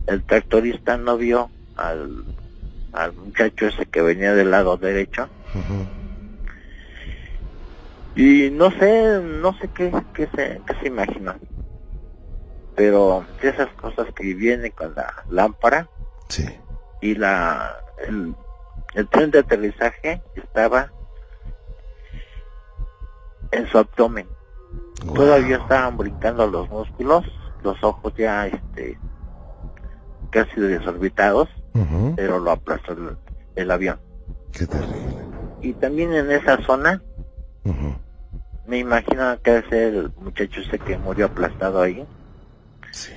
el 0.06 0.22
tractorista 0.24 0.96
no 0.96 1.16
vio 1.18 1.50
al, 1.76 2.24
al 2.92 3.12
muchacho 3.14 3.66
ese 3.66 3.84
que 3.86 4.00
venía 4.00 4.32
del 4.34 4.50
lado 4.52 4.76
derecho. 4.76 5.28
Y 8.14 8.48
no 8.50 8.70
sé, 8.70 9.20
no 9.22 9.52
sé 9.58 9.68
qué, 9.74 9.92
qué 10.14 10.26
se, 10.34 10.60
qué 10.66 10.74
se 10.80 10.86
imaginó. 10.88 11.34
Pero 12.74 13.24
esas 13.42 13.68
cosas 13.74 14.06
que 14.14 14.34
vienen 14.34 14.70
con 14.72 14.94
la 14.94 15.12
lámpara 15.30 15.88
Sí. 16.28 16.44
y 17.00 17.14
la, 17.14 17.76
el, 18.06 18.34
el 18.94 19.08
tren 19.08 19.30
de 19.30 19.40
aterrizaje 19.40 20.22
estaba 20.34 20.90
en 23.52 23.66
su 23.68 23.78
abdomen. 23.78 24.26
Wow. 25.04 25.14
Todavía 25.14 25.56
estaban 25.56 25.96
brincando 25.96 26.46
los 26.46 26.68
músculos, 26.68 27.24
los 27.62 27.82
ojos 27.82 28.12
ya 28.16 28.46
este 28.46 28.98
casi 30.30 30.60
desorbitados, 30.60 31.48
pero 32.16 32.38
lo 32.38 32.50
aplastó 32.50 32.92
el, 32.92 33.16
el 33.54 33.70
avión. 33.70 33.98
Qué 34.52 34.66
terrible. 34.66 35.16
Y 35.62 35.72
también 35.74 36.12
en 36.12 36.30
esa 36.30 36.62
zona 36.64 37.02
me 38.66 38.78
imagino 38.78 39.40
que 39.42 39.58
es 39.58 39.72
el 39.72 40.12
muchacho 40.20 40.60
ese 40.60 40.78
que 40.78 40.98
murió 40.98 41.26
aplastado 41.26 41.80
ahí. 41.80 42.04
Sí. 42.90 43.12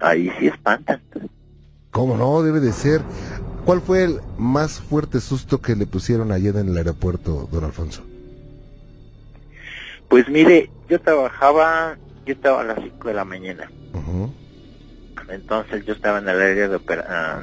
Ahí 0.00 0.30
sí 0.38 0.48
espantan. 0.48 1.00
¿Cómo 1.90 2.16
no? 2.16 2.42
Debe 2.42 2.60
de 2.60 2.72
ser. 2.72 3.00
¿Cuál 3.64 3.80
fue 3.80 4.04
el 4.04 4.20
más 4.36 4.80
fuerte 4.80 5.20
susto 5.20 5.60
que 5.60 5.76
le 5.76 5.86
pusieron 5.86 6.32
ayer 6.32 6.56
en 6.56 6.68
el 6.68 6.76
aeropuerto, 6.76 7.48
don 7.50 7.64
Alfonso? 7.64 8.02
Pues 10.08 10.28
mire, 10.28 10.70
yo 10.88 11.00
trabajaba, 11.00 11.96
yo 12.26 12.34
estaba 12.34 12.60
a 12.60 12.64
las 12.64 12.78
5 12.82 13.08
de 13.08 13.14
la 13.14 13.24
mañana. 13.24 13.70
Entonces 15.28 15.84
yo 15.86 15.94
estaba 15.94 16.18
en 16.18 16.28
el 16.28 16.40
área 16.40 16.68
de 16.68 16.76
opera- 16.76 17.06
ah, 17.08 17.40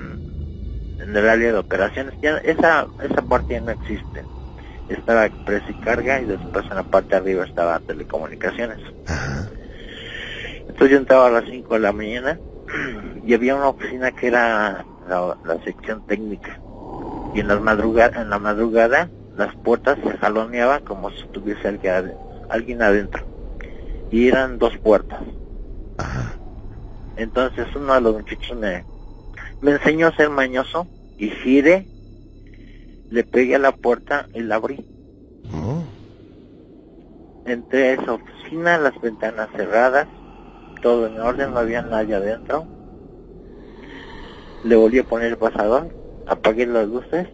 en 0.99 1.15
el 1.15 1.29
área 1.29 1.51
de 1.51 1.57
operaciones. 1.57 2.13
Ya 2.21 2.37
esa 2.37 2.85
esa 3.03 3.21
parte 3.23 3.53
ya 3.53 3.61
no 3.61 3.71
existe. 3.71 4.23
Estaba 4.89 5.25
express 5.25 5.63
y 5.69 5.73
carga 5.75 6.21
y 6.21 6.25
después 6.25 6.65
en 6.69 6.75
la 6.75 6.83
parte 6.83 7.09
de 7.11 7.15
arriba 7.17 7.45
estaba 7.45 7.79
telecomunicaciones. 7.79 8.77
Entonces 10.67 10.89
yo 10.91 10.97
entraba 10.97 11.27
a 11.27 11.31
las 11.31 11.45
5 11.49 11.73
de 11.75 11.79
la 11.79 11.91
mañana 11.91 12.37
y 13.25 13.33
había 13.33 13.55
una 13.55 13.69
oficina 13.69 14.11
que 14.11 14.27
era 14.27 14.85
la, 15.09 15.37
la 15.43 15.63
sección 15.63 16.05
técnica. 16.07 16.59
Y 17.33 17.39
en, 17.39 17.47
las 17.47 17.61
madruga- 17.61 18.11
en 18.21 18.29
la 18.29 18.39
madrugada 18.39 19.09
las 19.37 19.55
puertas 19.55 19.97
se 20.03 20.17
jaloneaban 20.17 20.83
como 20.83 21.09
si 21.11 21.23
tuviese 21.31 21.67
alguien, 21.69 22.13
alguien 22.51 22.81
adentro. 22.81 23.25
Y 24.11 24.27
eran 24.27 24.59
dos 24.59 24.77
puertas. 24.77 25.21
Ajá. 25.97 26.35
Entonces 27.15 27.67
uno 27.75 27.93
de 27.93 28.01
los 28.01 28.15
muchachos 28.15 28.57
me, 28.57 28.83
me 29.61 29.71
enseñó 29.71 30.07
a 30.07 30.15
ser 30.15 30.29
mañoso 30.29 30.87
y 31.17 31.29
giré, 31.29 31.85
le 33.09 33.23
pegué 33.23 33.55
a 33.55 33.59
la 33.59 33.71
puerta 33.73 34.27
y 34.33 34.41
la 34.41 34.55
abrí. 34.55 34.85
Oh. 35.53 35.83
Entré 37.45 37.89
a 37.89 37.93
esa 37.93 38.13
oficina, 38.13 38.77
las 38.77 38.99
ventanas 39.01 39.49
cerradas, 39.55 40.07
todo 40.81 41.07
en 41.07 41.19
orden, 41.19 41.53
no 41.53 41.59
había 41.59 41.81
nadie 41.81 42.15
adentro. 42.15 42.65
Le 44.63 44.75
volví 44.75 44.99
a 44.99 45.03
poner 45.03 45.31
el 45.31 45.37
pasador, 45.37 45.89
apagué 46.27 46.65
las 46.65 46.87
luces 46.87 47.27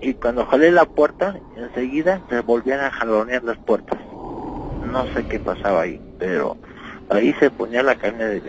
y 0.00 0.14
cuando 0.14 0.44
jalé 0.46 0.70
la 0.70 0.84
puerta, 0.84 1.38
enseguida 1.56 2.22
se 2.28 2.40
volvían 2.40 2.80
a 2.80 2.90
jalonear 2.90 3.44
las 3.44 3.58
puertas. 3.58 3.98
No 4.94 5.12
sé 5.12 5.26
qué 5.26 5.40
pasaba 5.40 5.82
ahí, 5.82 6.00
pero 6.20 6.56
ahí 7.10 7.34
se 7.40 7.50
ponía 7.50 7.82
la 7.82 7.96
carne 7.96 8.26
de, 8.26 8.42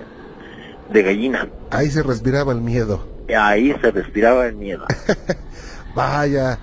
de 0.91 1.01
gallina. 1.01 1.49
Ahí 1.71 1.89
se 1.89 2.03
respiraba 2.03 2.51
el 2.51 2.61
miedo. 2.61 3.03
Y 3.27 3.33
ahí 3.33 3.75
se 3.81 3.89
respiraba 3.89 4.45
el 4.45 4.55
miedo. 4.55 4.85
Vaya. 5.95 6.59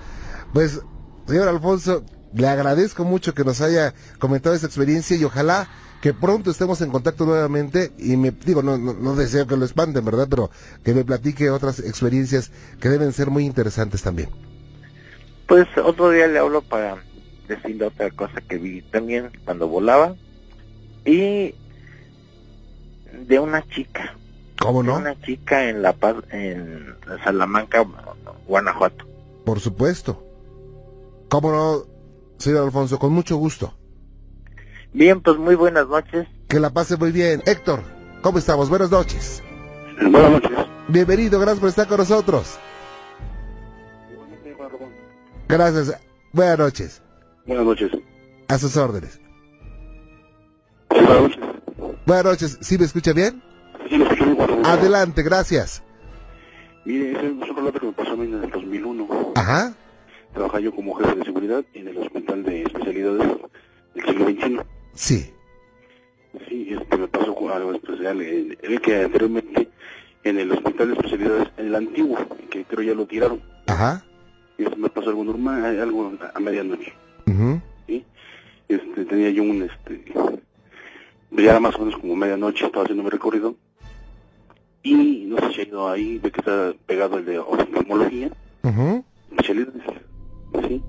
Pues, 0.53 0.81
señor 1.27 1.49
Alfonso, 1.49 2.05
le 2.33 2.47
agradezco 2.47 3.05
mucho 3.05 3.35
que 3.35 3.43
nos 3.43 3.61
haya 3.61 3.93
comentado 4.21 4.55
esa 4.55 4.67
experiencia 4.67 5.17
y 5.17 5.25
ojalá 5.25 5.67
que 6.01 6.15
pronto 6.15 6.53
estemos 6.53 6.81
en 6.81 6.91
contacto 6.91 7.27
nuevamente 7.27 7.91
y 7.99 8.17
me 8.17 8.31
digo, 8.31 8.63
no, 8.63 8.79
no, 8.79 8.93
no 8.93 9.17
deseo 9.17 9.49
que 9.49 9.57
lo 9.57 9.65
espanten, 9.65 10.05
¿verdad? 10.05 10.29
Pero 10.31 10.53
que 10.85 10.95
me 10.95 11.05
platique 11.05 11.51
otras 11.51 11.81
experiencias 11.81 12.53
que 12.81 12.89
deben 12.89 13.13
ser 13.13 13.31
muy 13.31 13.45
interesantes 13.45 14.01
también. 14.01 14.31
Pues 15.49 15.67
otro 15.77 16.11
día 16.11 16.29
le 16.29 16.39
hablo 16.39 16.63
para 16.63 17.03
decirle 17.57 17.87
otra 17.87 18.11
cosa 18.11 18.41
que 18.41 18.59
vi 18.59 18.83
también 18.83 19.31
cuando 19.45 19.69
volaba. 19.69 20.15
Y 21.05 21.55
de 23.13 23.39
una 23.39 23.67
chica, 23.69 24.17
¿Cómo 24.61 24.83
de 24.83 24.89
no? 24.89 24.97
una 24.99 25.21
chica 25.23 25.69
en 25.69 25.83
La 25.83 25.93
Paz, 25.93 26.17
en 26.31 26.95
Salamanca, 27.25 27.85
Guanajuato. 28.47 29.07
Por 29.45 29.61
supuesto. 29.61 30.23
¿Cómo 31.29 31.51
no, 31.51 31.85
señor 32.39 32.65
Alfonso? 32.65 32.99
Con 32.99 33.13
mucho 33.13 33.37
gusto. 33.37 33.75
Bien, 34.93 35.21
pues 35.21 35.39
muy 35.39 35.55
buenas 35.55 35.89
noches. 35.89 36.29
Que 36.49 36.61
la 36.61 36.71
pase 36.71 36.97
muy 36.97 37.11
bien. 37.13 37.43
Héctor, 37.47 37.83
¿cómo 38.23 38.39
estamos? 38.39 38.69
Buenas 38.69 38.91
noches. 38.91 39.43
Buenas 40.01 40.33
noches. 40.33 40.51
Bienvenido, 40.89 41.39
gracias 41.41 41.61
por 41.61 41.69
estar 41.71 41.87
con 41.89 41.99
nosotros. 41.99 42.59
Gracias. 45.49 45.99
Buenas 46.33 46.59
noches. 46.59 47.03
Buenas 47.47 47.65
noches. 47.67 47.91
A 48.49 48.59
sus 48.59 48.77
órdenes. 48.77 49.21
Sí, 50.91 51.01
buenas 51.05 51.23
noches. 51.23 51.39
Buenas 52.07 52.25
noches. 52.25 52.59
¿Sí 52.61 52.79
me 52.79 52.85
escucha 52.85 53.13
bien? 53.13 53.43
Sí, 53.89 53.97
lo 53.97 54.05
escucho 54.05 54.35
bueno. 54.35 54.63
Adelante, 54.65 55.23
gracias. 55.23 55.83
Mire, 56.85 57.13
ese 57.13 57.27
es 57.27 57.33
un 57.33 57.57
relato 57.57 57.81
que 57.81 57.87
me 57.87 57.93
pasó 57.93 58.13
a 58.13 58.17
mí 58.17 58.25
en 58.27 58.43
el 58.45 58.51
2001. 58.51 59.33
Ajá. 59.37 59.75
Trabajaba 60.33 60.61
yo 60.61 60.75
como 60.75 60.95
jefe 60.95 61.17
de 61.17 61.25
seguridad 61.25 61.65
en 61.75 61.89
el 61.89 61.99
Hospital 61.99 62.43
de 62.45 62.63
Especialidades 62.63 63.29
del 63.95 64.05
siglo 64.05 64.25
XXI. 64.27 64.61
Sí. 64.95 65.35
Sí, 66.49 66.69
este, 66.79 66.97
me 66.97 67.09
pasó 67.09 67.35
algo 67.53 67.73
especial. 67.75 68.19
Ve 68.19 68.79
que 68.83 69.03
anteriormente 69.05 69.69
en 70.25 70.39
el 70.39 70.51
Hospital 70.53 70.89
de 70.89 70.95
Especialidades, 70.95 71.49
en 71.57 71.67
el 71.67 71.75
antiguo, 71.75 72.17
que 72.51 72.65
creo 72.65 72.83
ya 72.83 72.95
lo 72.95 73.07
tiraron, 73.07 73.43
Ajá. 73.67 74.05
y 74.57 74.65
esto 74.65 74.77
me 74.77 74.89
pasó 74.89 75.11
algo 75.11 75.25
normal, 75.25 75.79
algo 75.81 76.13
a 76.35 76.41
medianoche. 76.41 76.93
Este, 78.75 79.05
tenía 79.05 79.31
yo 79.31 79.43
un, 79.43 79.63
este, 79.63 80.05
ya 81.33 81.51
era 81.51 81.61
más 81.61 81.75
o 81.77 81.81
menos 81.81 81.97
como 82.01 82.17
medianoche, 82.17 82.67
estaba 82.67 82.85
haciendo 82.85 83.05
mi 83.05 83.11
recorrido, 83.11 83.57
y 84.83 85.25
no 85.27 85.37
sé 85.39 85.53
si 85.55 85.61
ha 85.61 85.65
ido 85.65 85.89
ahí, 85.89 86.19
ve 86.19 86.31
que 86.31 86.41
está 86.41 86.75
pegado 86.87 87.19
el 87.19 87.25
de 87.25 87.39
oftalmología, 87.39 88.31
especialidades, 89.31 89.83
¿sí? 90.69 90.83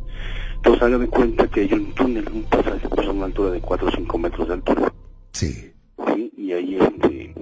Entonces 0.55 0.81
hagan 0.83 1.01
de 1.01 1.07
cuenta 1.07 1.47
que 1.47 1.61
hay 1.61 1.73
un 1.73 1.93
túnel, 1.93 2.25
un 2.33 2.43
pasaje, 2.43 2.87
pues 2.89 3.07
a 3.07 3.11
una 3.11 3.25
altura 3.25 3.51
de 3.51 3.59
4 3.61 3.87
o 3.87 3.91
5 3.91 4.17
metros 4.17 4.47
de 4.47 4.53
altura, 4.53 4.93
Sí. 5.31 5.73
¿sí? 6.15 6.31
Y 6.37 6.51
ahí, 6.53 6.75
este, 6.77 7.33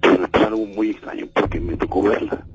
pues 0.00 0.44
algo 0.44 0.66
muy 0.66 0.90
extraño, 0.90 1.26
porque 1.34 1.60
me 1.60 1.76
tocó 1.76 2.02
verla, 2.02 2.46